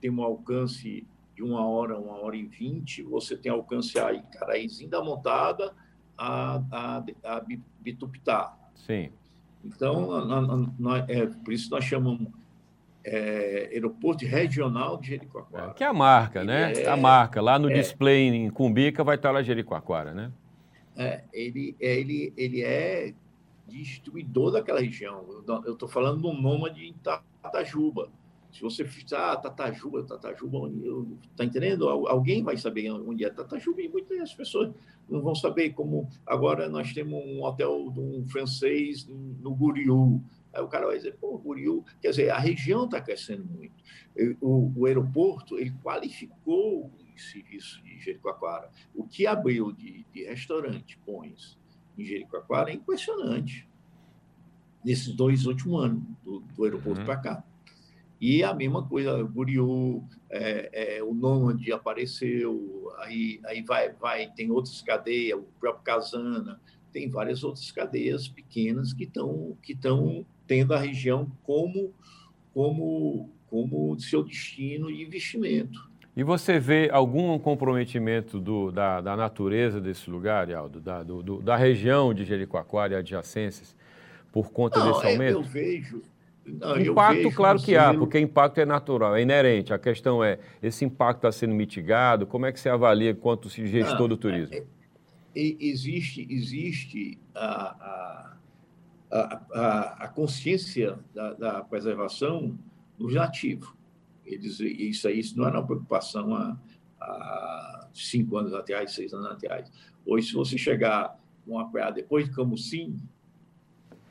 temos 0.00 0.22
um 0.22 0.26
alcance 0.26 1.06
de 1.34 1.42
uma 1.42 1.66
hora, 1.66 1.98
uma 1.98 2.18
hora 2.18 2.36
e 2.36 2.44
vinte, 2.44 3.02
você 3.02 3.36
tem 3.36 3.50
alcance 3.50 3.98
aí, 3.98 4.22
Caraízinho 4.32 4.90
da 4.90 5.02
Montada 5.02 5.74
a, 6.16 6.62
a, 6.70 7.04
a 7.24 7.44
Bitupitá. 7.80 8.56
Sim. 8.74 9.10
Então, 9.64 10.24
nós, 10.78 11.08
é, 11.08 11.26
por 11.26 11.52
isso 11.52 11.70
nós 11.70 11.84
chamamos 11.84 12.28
é, 13.04 13.70
aeroporto 13.72 14.24
regional 14.24 14.96
de 14.98 15.08
Jericoacoara. 15.08 15.70
É, 15.70 15.74
que 15.74 15.84
é 15.84 15.86
a 15.86 15.92
marca, 15.92 16.40
ele 16.40 16.48
né? 16.48 16.72
É, 16.72 16.88
a 16.88 16.96
marca. 16.96 17.40
Lá 17.40 17.58
no 17.58 17.70
é, 17.70 17.74
display 17.74 18.28
em 18.28 18.50
Cumbica 18.50 19.04
vai 19.04 19.16
estar 19.16 19.30
lá 19.30 19.42
Jericoacoara, 19.42 20.12
né? 20.12 20.32
É, 20.96 21.22
ele, 21.32 21.76
é, 21.80 21.98
ele, 21.98 22.32
ele 22.36 22.62
é 22.62 23.12
distribuidor 23.66 24.52
daquela 24.52 24.80
região. 24.80 25.24
Eu 25.66 25.72
estou 25.72 25.88
falando 25.88 26.20
do 26.20 26.32
nômade 26.32 26.84
em 26.84 26.94
Tatajuba. 27.42 28.08
Se 28.54 28.62
você 28.62 28.84
fizer, 28.84 29.16
ah, 29.16 29.36
Tatajuba, 29.36 30.04
Tatajuba, 30.04 30.70
está 31.32 31.44
entendendo? 31.44 31.88
Alguém 31.88 32.40
vai 32.42 32.56
saber 32.56 32.88
onde 32.90 33.24
é 33.24 33.30
Tatajuba 33.30 33.82
e 33.82 33.88
muitas 33.88 34.32
pessoas 34.32 34.72
não 35.08 35.20
vão 35.20 35.34
saber 35.34 35.70
como. 35.70 36.08
Agora 36.24 36.68
nós 36.68 36.92
temos 36.94 37.20
um 37.24 37.42
hotel 37.42 37.90
de 37.90 37.98
um 37.98 38.24
francês 38.28 39.08
no 39.08 39.52
Guriú, 39.52 40.22
Aí 40.54 40.62
o 40.62 40.68
cara 40.68 40.86
vai 40.86 40.96
dizer, 40.96 41.16
pô, 41.20 41.36
Guriú, 41.36 41.84
quer 42.00 42.10
dizer, 42.10 42.30
a 42.30 42.38
região 42.38 42.84
está 42.84 43.00
crescendo 43.00 43.44
muito. 43.44 43.74
O, 44.40 44.72
o, 44.76 44.86
aeroporto, 44.86 45.58
ele 45.58 45.72
qualificou 45.82 46.86
o 46.86 47.18
serviço 47.18 47.82
de 47.82 47.98
Jericoacoara. 47.98 48.70
O 48.94 49.04
que 49.04 49.26
abriu 49.26 49.72
de, 49.72 50.06
de 50.12 50.24
restaurante, 50.24 50.96
pões, 51.04 51.58
em 51.98 52.04
Jericoacoara 52.04 52.70
é 52.70 52.74
impressionante. 52.74 53.68
Nesses 54.84 55.12
dois 55.12 55.44
últimos 55.44 55.84
anos, 55.84 56.04
do, 56.22 56.38
do 56.40 56.64
aeroporto 56.64 57.00
uhum. 57.00 57.06
para 57.06 57.16
cá. 57.16 57.44
E 58.26 58.42
a 58.42 58.54
mesma 58.54 58.82
coisa, 58.82 59.22
Guriú, 59.22 60.02
é, 60.30 60.96
é, 60.96 61.02
o 61.02 61.12
Nômade 61.12 61.70
apareceu, 61.70 62.90
aí, 63.00 63.38
aí 63.44 63.60
vai, 63.60 63.92
vai, 63.92 64.30
tem 64.34 64.50
outras 64.50 64.80
cadeias, 64.80 65.38
o 65.38 65.42
próprio 65.60 65.84
Casana, 65.84 66.58
tem 66.90 67.10
várias 67.10 67.44
outras 67.44 67.70
cadeias 67.70 68.26
pequenas 68.26 68.94
que 68.94 69.04
estão 69.04 69.54
que 69.62 69.78
tendo 70.46 70.72
a 70.72 70.78
região 70.78 71.30
como, 71.42 71.92
como, 72.54 73.28
como 73.50 74.00
seu 74.00 74.24
destino 74.24 74.86
de 74.86 75.02
investimento. 75.02 75.86
E 76.16 76.24
você 76.24 76.58
vê 76.58 76.88
algum 76.90 77.38
comprometimento 77.38 78.40
do, 78.40 78.72
da, 78.72 79.02
da, 79.02 79.14
natureza 79.14 79.82
desse 79.82 80.08
lugar, 80.08 80.50
Aldo, 80.50 80.80
da, 80.80 81.02
do, 81.02 81.42
da 81.42 81.56
região 81.56 82.14
de 82.14 82.24
Jericoacoara 82.24 82.94
e 82.94 82.96
adjacências, 82.96 83.76
por 84.32 84.50
conta 84.50 84.78
não, 84.78 84.92
desse 84.92 85.06
é, 85.08 85.12
aumento? 85.12 85.32
Eu 85.32 85.42
vejo. 85.42 86.13
Não, 86.46 86.78
impacto, 86.78 87.30
claro 87.32 87.58
que 87.58 87.74
há, 87.74 87.94
porque 87.94 88.18
impacto 88.18 88.58
é 88.58 88.66
natural, 88.66 89.16
é 89.16 89.22
inerente. 89.22 89.72
A 89.72 89.78
questão 89.78 90.22
é, 90.22 90.38
esse 90.62 90.84
impacto 90.84 91.18
está 91.18 91.32
sendo 91.32 91.54
mitigado? 91.54 92.26
Como 92.26 92.44
é 92.44 92.52
que 92.52 92.60
você 92.60 92.68
avalia 92.68 93.12
enquanto 93.12 93.48
gestor 93.48 94.00
não, 94.00 94.08
do 94.08 94.16
turismo? 94.16 94.54
É, 94.54 94.58
é, 94.58 95.56
existe, 95.58 96.26
existe 96.30 97.18
a, 97.34 98.30
a 98.30 98.34
a, 99.14 100.04
a, 100.04 100.08
consciência 100.08 100.98
da, 101.14 101.34
da, 101.34 101.62
preservação 101.62 102.58
dos 102.98 103.14
nativos. 103.14 103.72
Eles, 104.26 104.58
isso 104.58 105.06
aí 105.06 105.20
isso 105.20 105.38
não 105.38 105.46
era 105.46 105.58
uma 105.60 105.66
preocupação 105.66 106.34
há, 106.34 106.58
há, 107.00 107.88
cinco 107.92 108.36
anos 108.36 108.52
atrás, 108.52 108.92
seis 108.92 109.12
anos 109.14 109.30
atrás. 109.30 109.70
Hoje, 110.04 110.28
se 110.28 110.34
você 110.34 110.58
chegar 110.58 111.16
numa 111.46 111.70
praia 111.70 111.92
depois 111.92 112.24
de 112.24 112.34
Camusim, 112.34 112.96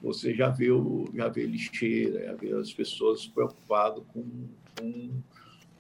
você 0.04 0.34
já 0.36 0.50
vê, 0.50 0.70
o, 0.70 1.06
já 1.13 1.30
vê 1.30 1.46
lixeira, 1.46 2.26
já 2.26 2.34
vê 2.34 2.52
as 2.52 2.74
pessoas 2.74 3.26
preocupadas 3.26 4.04
com, 4.10 4.50
com, 4.78 5.10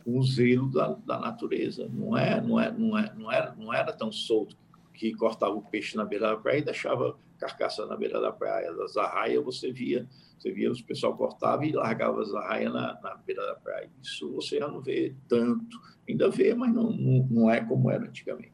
com 0.01 0.17
o 0.17 0.23
zelo 0.23 0.71
da, 0.71 0.93
da 1.05 1.19
natureza. 1.19 1.89
Não, 1.93 2.17
é, 2.17 2.39
não, 2.39 2.57
é, 2.57 2.71
não, 2.71 2.97
é, 2.97 3.13
não, 3.17 3.31
era, 3.31 3.53
não 3.55 3.73
era 3.73 3.91
tão 3.91 4.13
solto 4.13 4.55
que 4.93 5.13
cortava 5.13 5.53
o 5.53 5.61
peixe 5.61 5.97
na 5.97 6.05
beira 6.05 6.29
da 6.29 6.37
praia 6.37 6.59
e 6.59 6.63
deixava 6.63 7.17
carcaça 7.37 7.85
na 7.85 7.97
beira 7.97 8.21
da 8.21 8.31
praia, 8.31 8.73
das 8.73 8.95
arraias, 8.95 9.43
você 9.43 9.73
via, 9.73 10.07
você 10.39 10.51
via 10.53 10.71
os 10.71 10.81
pessoal 10.81 11.17
cortava 11.17 11.65
e 11.65 11.73
largava 11.73 12.21
as 12.21 12.33
arraias 12.33 12.71
na, 12.71 12.97
na 13.03 13.15
beira 13.15 13.45
da 13.45 13.55
praia. 13.55 13.89
Isso 14.01 14.31
você 14.31 14.59
já 14.59 14.69
não 14.69 14.79
vê 14.79 15.13
tanto. 15.27 15.81
Ainda 16.07 16.29
vê, 16.29 16.53
mas 16.53 16.73
não, 16.73 16.91
não, 16.91 17.27
não 17.29 17.49
é 17.49 17.59
como 17.59 17.91
era 17.91 18.05
antigamente. 18.05 18.52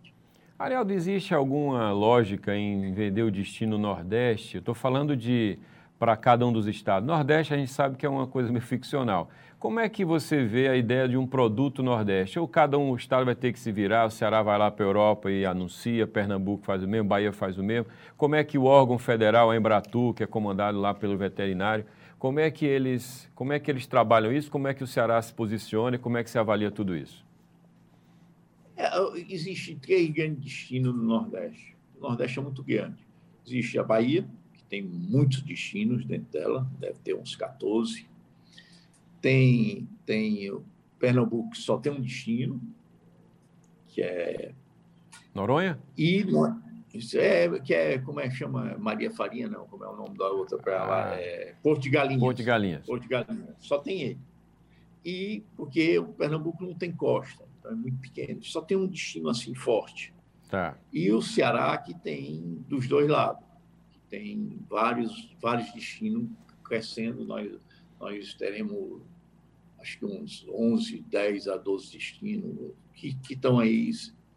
Arialdo, 0.60 0.92
existe 0.92 1.34
alguma 1.34 1.94
lógica 1.94 2.54
em 2.54 2.92
vender 2.92 3.24
o 3.24 3.32
destino 3.32 3.78
Nordeste? 3.78 4.58
Estou 4.58 4.76
falando 4.76 5.16
de 5.16 5.58
para 5.98 6.18
cada 6.18 6.46
um 6.46 6.52
dos 6.52 6.68
estados. 6.68 7.08
Nordeste 7.08 7.54
a 7.54 7.58
gente 7.58 7.72
sabe 7.72 7.96
que 7.96 8.06
é 8.06 8.10
uma 8.10 8.28
coisa 8.28 8.52
meio 8.52 8.62
ficcional. 8.62 9.30
Como 9.58 9.80
é 9.80 9.88
que 9.88 10.04
você 10.04 10.44
vê 10.44 10.68
a 10.68 10.76
ideia 10.76 11.08
de 11.08 11.16
um 11.16 11.26
produto 11.26 11.82
Nordeste? 11.82 12.38
Ou 12.38 12.46
cada 12.46 12.78
um 12.78 12.94
estado 12.94 13.24
vai 13.24 13.36
ter 13.36 13.54
que 13.54 13.60
se 13.60 13.72
virar, 13.72 14.06
o 14.08 14.12
Ceará 14.12 14.44
vai 14.44 14.58
lá 14.58 14.70
para 14.70 14.84
a 14.84 14.90
Europa 14.90 15.32
e 15.32 15.46
anuncia, 15.46 16.06
Pernambuco 16.06 16.66
faz 16.66 16.84
o 16.84 16.88
mesmo, 16.90 17.08
Bahia 17.08 17.32
faz 17.32 17.58
o 17.58 17.64
mesmo. 17.64 17.90
Como 18.18 18.36
é 18.36 18.44
que 18.44 18.58
o 18.58 18.66
órgão 18.66 18.98
federal, 18.98 19.50
a 19.50 19.56
Embratu, 19.56 20.14
que 20.14 20.24
é 20.24 20.28
comandado 20.28 20.78
lá 20.78 20.94
pelo 20.94 21.18
veterinário, 21.18 21.86
como 22.18 22.38
é 22.38 22.52
que 22.52 22.66
eles, 22.66 23.32
como 23.34 23.54
é 23.54 23.60
que 23.60 23.72
eles 23.72 23.88
trabalham 23.88 24.30
isso? 24.30 24.52
Como 24.52 24.68
é 24.68 24.74
que 24.74 24.84
o 24.84 24.88
Ceará 24.88 25.22
se 25.22 25.34
posiciona 25.34 25.96
e 25.96 26.00
como 26.00 26.18
é 26.18 26.24
que 26.24 26.30
se 26.30 26.38
avalia 26.38 26.70
tudo 26.70 26.98
isso? 26.98 27.29
É, 28.82 28.90
existe 29.30 29.76
três 29.76 30.10
grandes 30.10 30.44
destinos 30.44 30.96
no 30.96 31.04
Nordeste. 31.04 31.76
O 31.98 32.02
Nordeste 32.02 32.40
é 32.40 32.42
muito 32.42 32.64
grande. 32.64 33.06
Existe 33.46 33.78
a 33.78 33.84
Bahia, 33.84 34.26
que 34.54 34.64
tem 34.64 34.82
muitos 34.82 35.42
destinos 35.42 36.06
dentro 36.06 36.32
dela, 36.32 36.70
deve 36.80 37.00
ter 37.00 37.14
uns 37.14 37.36
14 37.36 38.08
tem, 39.22 39.88
tem 40.06 40.62
Pernambuco 40.98 41.52
que 41.52 41.58
só 41.58 41.78
tem 41.78 41.92
um 41.92 42.02
destino, 42.02 42.62
que 43.88 44.02
é. 44.02 44.54
Noronha? 45.34 45.80
E 45.98 46.26
é, 47.16 47.60
que 47.60 47.74
é, 47.74 48.00
como 48.00 48.20
é 48.20 48.28
que 48.30 48.36
chama? 48.36 48.76
Maria 48.78 49.12
Farinha, 49.12 49.48
não, 49.48 49.66
como 49.66 49.84
é 49.84 49.88
o 49.88 49.96
nome 49.96 50.18
da 50.18 50.28
outra 50.30 50.58
para 50.58 50.82
ah, 50.82 50.88
lá? 50.88 51.16
É 51.16 51.56
Porto 51.62 51.82
de 51.82 51.90
Galinhas. 51.90 52.20
Porto 52.20 52.38
de 52.38 52.44
Galinhas. 52.44 52.86
Porto 52.86 53.04
de 53.04 53.08
Galinhas. 53.08 53.56
Só 53.60 53.78
tem 53.78 54.02
ele. 54.02 54.20
E 55.06 55.44
porque 55.56 55.98
o 56.00 56.08
Pernambuco 56.08 56.64
não 56.64 56.74
tem 56.74 56.92
costa, 56.92 57.46
então 57.60 57.72
é 57.72 57.76
muito 57.76 57.98
pequeno, 58.00 58.44
só 58.44 58.62
tem 58.62 58.78
um 58.78 58.88
destino 58.88 59.30
assim 59.30 59.54
forte. 59.54 60.14
Tá. 60.50 60.78
E 60.92 61.12
o 61.12 61.22
Ceará 61.22 61.78
que 61.78 61.94
tem 61.94 62.64
dos 62.68 62.88
dois 62.88 63.08
lados, 63.08 63.44
que 63.92 64.00
tem 64.10 64.60
vários, 64.68 65.36
vários 65.42 65.72
destinos 65.74 66.28
crescendo. 66.64 67.24
Nós, 67.26 67.52
nós 68.00 68.34
teremos 68.34 69.02
acho 69.80 70.00
que 70.00 70.06
uns 70.06 70.46
11, 70.50 71.02
10 71.10 71.48
a 71.48 71.58
12 71.58 71.94
destinos 71.94 72.72
que 72.94 73.18
estão 73.30 73.60
aí, 73.60 73.92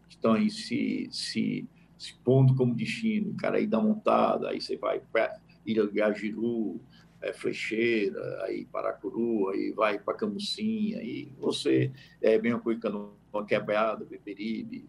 que 0.07 0.15
estão 0.15 0.33
aí 0.33 0.49
se, 0.49 1.09
se, 1.11 1.67
se 1.97 2.13
pondo 2.23 2.55
como 2.55 2.73
destino. 2.73 3.33
Cara, 3.35 3.57
aí 3.57 3.67
dá 3.67 3.79
montada, 3.79 4.49
aí 4.49 4.61
você 4.61 4.77
vai 4.77 5.01
para 5.11 5.37
Ilha 5.65 5.85
do 5.85 5.91
Gajiru, 5.91 6.79
é, 7.23 7.31
Flecheira, 7.31 8.43
aí 8.43 8.65
Paracuru, 8.65 9.49
aí 9.49 9.71
vai 9.71 9.97
para 9.97 10.13
Camusim, 10.13 10.93
aí 10.95 11.31
você 11.39 11.91
é 12.21 12.37
bem 12.37 12.53
uma 12.53 13.45
quebrada, 13.45 14.05
Beberibe. 14.05 14.85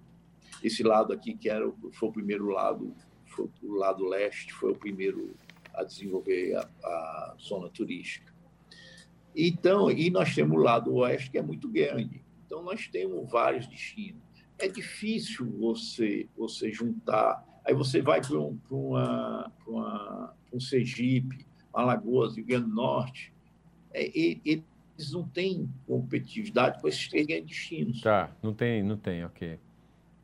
Esse 0.62 0.82
lado 0.82 1.12
aqui, 1.12 1.34
que 1.34 1.48
era, 1.48 1.70
foi 1.92 2.08
o 2.08 2.12
primeiro 2.12 2.48
lado, 2.48 2.94
foi 3.26 3.48
o 3.62 3.74
lado 3.74 4.04
leste, 4.04 4.52
foi 4.52 4.72
o 4.72 4.76
primeiro 4.76 5.34
a 5.72 5.84
desenvolver 5.84 6.56
a, 6.56 6.68
a 6.84 7.36
zona 7.40 7.68
turística. 7.68 8.32
Então, 9.34 9.90
e 9.90 10.10
nós 10.10 10.34
temos 10.34 10.56
o 10.56 10.62
lado 10.62 10.94
oeste, 10.94 11.30
que 11.30 11.38
é 11.38 11.42
muito 11.42 11.68
grande. 11.68 12.24
Então, 12.46 12.62
nós 12.62 12.88
temos 12.88 13.30
vários 13.30 13.66
destinos. 13.66 14.22
É 14.58 14.68
difícil 14.68 15.50
você, 15.58 16.28
você 16.36 16.72
juntar. 16.72 17.44
Aí 17.64 17.74
você 17.74 18.00
vai 18.00 18.20
para 18.20 18.38
um, 18.38 18.58
uma, 18.70 19.52
uma, 19.66 20.34
um 20.52 20.60
Sergipe, 20.60 21.44
Alagoas, 21.74 22.36
Rio 22.36 22.46
Grande 22.46 22.66
do 22.66 22.74
Norte. 22.74 23.32
É, 23.92 24.10
eles 24.14 25.12
não 25.12 25.26
têm 25.26 25.68
competitividade 25.86 26.80
com 26.80 26.88
esses 26.88 27.08
três 27.08 27.26
grandes 27.26 27.48
destinos. 27.48 28.00
Tá, 28.00 28.34
não 28.42 28.54
tem, 28.54 28.82
não 28.82 28.96
tem, 28.96 29.24
ok. 29.24 29.58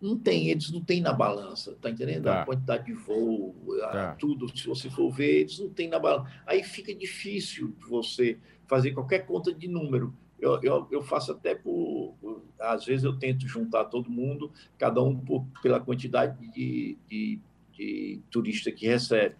Não 0.01 0.17
tem, 0.19 0.49
eles 0.49 0.71
não 0.71 0.81
têm 0.81 1.03
na 1.03 1.13
balança, 1.13 1.77
tá 1.81 1.91
entendendo? 1.91 2.25
Tá. 2.25 2.43
A 2.43 2.47
quantidade 2.47 2.87
de 2.87 2.95
voo, 2.95 3.55
tá. 3.81 4.15
tudo, 4.19 4.49
se 4.57 4.67
você 4.67 4.89
for 4.89 5.11
ver, 5.11 5.41
eles 5.41 5.59
não 5.59 5.69
têm 5.69 5.89
na 5.89 5.99
balança. 5.99 6.31
Aí 6.47 6.63
fica 6.63 6.95
difícil 6.95 7.75
você 7.89 8.39
fazer 8.67 8.93
qualquer 8.93 9.27
conta 9.27 9.53
de 9.53 9.69
número. 9.69 10.15
Eu, 10.39 10.59
eu, 10.63 10.89
eu 10.91 11.03
faço 11.03 11.33
até 11.33 11.55
por, 11.55 12.15
por, 12.19 12.43
Às 12.59 12.87
vezes 12.87 13.05
eu 13.05 13.19
tento 13.19 13.47
juntar 13.47 13.85
todo 13.85 14.09
mundo, 14.09 14.51
cada 14.79 15.03
um 15.03 15.15
por, 15.15 15.45
pela 15.63 15.79
quantidade 15.79 16.39
de, 16.51 16.97
de, 17.07 17.39
de 17.73 18.21
turista 18.31 18.73
que 18.73 18.87
recebe. 18.87 19.37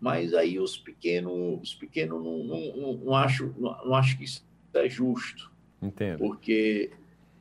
Mas 0.00 0.34
aí 0.34 0.58
os 0.58 0.76
pequenos, 0.76 1.60
os 1.62 1.74
pequenos 1.74 2.22
não, 2.22 2.44
não, 2.44 2.76
não, 2.76 2.92
não 2.94 3.14
acho, 3.14 3.54
não, 3.58 3.84
não 3.84 3.94
acho 3.94 4.18
que 4.18 4.24
isso 4.24 4.44
é 4.74 4.88
justo. 4.88 5.50
Entendo. 5.80 6.18
Porque, 6.18 6.90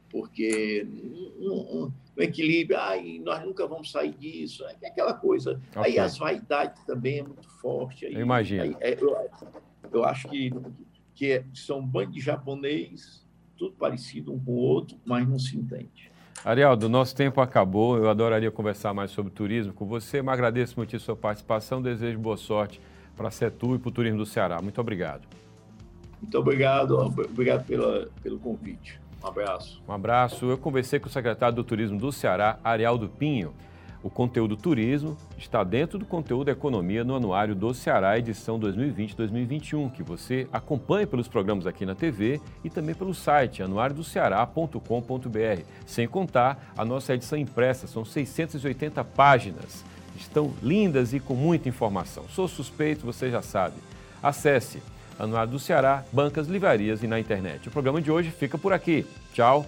porque 0.10 0.88
no 1.40 1.92
equilíbrio, 2.18 2.80
ai, 2.80 3.20
nós 3.24 3.44
nunca 3.44 3.68
vamos 3.68 3.92
sair 3.92 4.14
disso, 4.14 4.64
é 4.82 4.88
aquela 4.88 5.14
coisa. 5.14 5.62
Okay. 5.72 5.84
Aí 5.84 6.00
as 6.00 6.18
vaidades 6.18 6.84
também 6.86 7.20
é 7.20 7.24
muito 7.24 7.50
forte. 7.60 8.06
Aí, 8.06 8.14
eu 8.14 8.22
imagino. 8.22 8.64
Aí, 8.64 8.76
é, 8.80 8.94
eu, 9.02 9.16
eu 9.92 10.06
acho 10.06 10.30
que, 10.30 10.52
que 11.14 11.32
é, 11.34 11.46
são 11.54 11.86
bando 11.86 12.12
de 12.12 12.22
japonês, 12.22 13.26
tudo 13.58 13.76
parecido 13.76 14.34
um 14.34 14.40
com 14.40 14.52
o 14.52 14.58
outro, 14.58 14.98
mas 15.06 15.28
não 15.28 15.40
se 15.40 15.58
entende. 15.58 16.12
Arialdo, 16.44 16.90
nosso 16.90 17.16
tempo 17.16 17.42
acabou. 17.42 17.98
Eu 17.98 18.10
adoraria 18.10 18.52
conversar 18.52 18.94
mais 18.94 19.12
sobre 19.12 19.32
turismo 19.32 19.74
com 19.74 19.86
você, 19.86 20.22
mas 20.22 20.34
agradeço 20.34 20.76
muito 20.78 20.96
a 20.96 21.00
sua 21.00 21.16
participação. 21.16 21.82
Desejo 21.82 22.20
boa 22.20 22.38
sorte 22.38 22.80
para 23.16 23.30
a 23.30 23.32
Setu 23.32 23.76
e 23.76 23.80
para 23.80 23.90
o 23.90 23.92
turismo 23.92 24.20
do 24.20 24.26
Ceará. 24.26 24.62
Muito 24.62 24.80
obrigado. 24.80 25.24
Muito 26.22 26.38
obrigado. 26.38 26.98
Obrigado 26.98 27.66
pela, 27.66 28.08
pelo 28.22 28.40
convite. 28.40 29.00
Um 29.24 29.28
abraço. 29.28 29.82
Um 29.88 29.94
abraço. 29.94 30.46
Eu 30.46 30.58
conversei 30.58 31.00
com 31.00 31.08
o 31.08 31.12
secretário 31.12 31.56
do 31.56 31.64
Turismo 31.64 31.98
do 31.98 32.12
Ceará, 32.12 32.60
Arialdo 32.64 33.10
Pinho. 33.10 33.54
O 34.06 34.10
conteúdo 34.12 34.56
turismo 34.56 35.18
está 35.36 35.64
dentro 35.64 35.98
do 35.98 36.06
conteúdo 36.06 36.52
economia 36.52 37.04
no 37.04 37.16
Anuário 37.16 37.56
do 37.56 37.74
Ceará, 37.74 38.20
edição 38.20 38.60
2020-2021, 38.60 39.92
que 39.92 40.04
você 40.04 40.48
acompanha 40.54 41.08
pelos 41.08 41.28
programas 41.28 41.66
aqui 41.66 41.88
na 41.88 41.96
TV 41.96 42.40
e 42.64 42.70
também 42.70 42.94
pelo 42.94 43.16
site 43.16 43.64
anuariodoceará.com.br. 43.64 45.64
Sem 45.88 46.08
contar 46.08 46.72
a 46.78 46.86
nossa 46.86 47.16
edição 47.16 47.36
impressa, 47.36 47.88
são 47.88 48.06
680 48.06 49.04
páginas. 49.04 49.84
Estão 50.16 50.54
lindas 50.62 51.12
e 51.12 51.20
com 51.20 51.34
muita 51.34 51.68
informação. 51.68 52.26
Sou 52.30 52.48
suspeito, 52.48 53.08
você 53.08 53.32
já 53.32 53.42
sabe. 53.42 53.78
Acesse 54.22 54.84
Anuário 55.18 55.54
do 55.54 55.58
Ceará, 55.58 56.06
bancas, 56.14 56.48
livrarias 56.48 57.02
e 57.02 57.08
na 57.08 57.20
internet. 57.20 57.70
O 57.70 57.72
programa 57.72 58.00
de 58.00 58.12
hoje 58.12 58.30
fica 58.30 58.56
por 58.56 58.72
aqui. 58.72 59.04
Tchau 59.34 59.66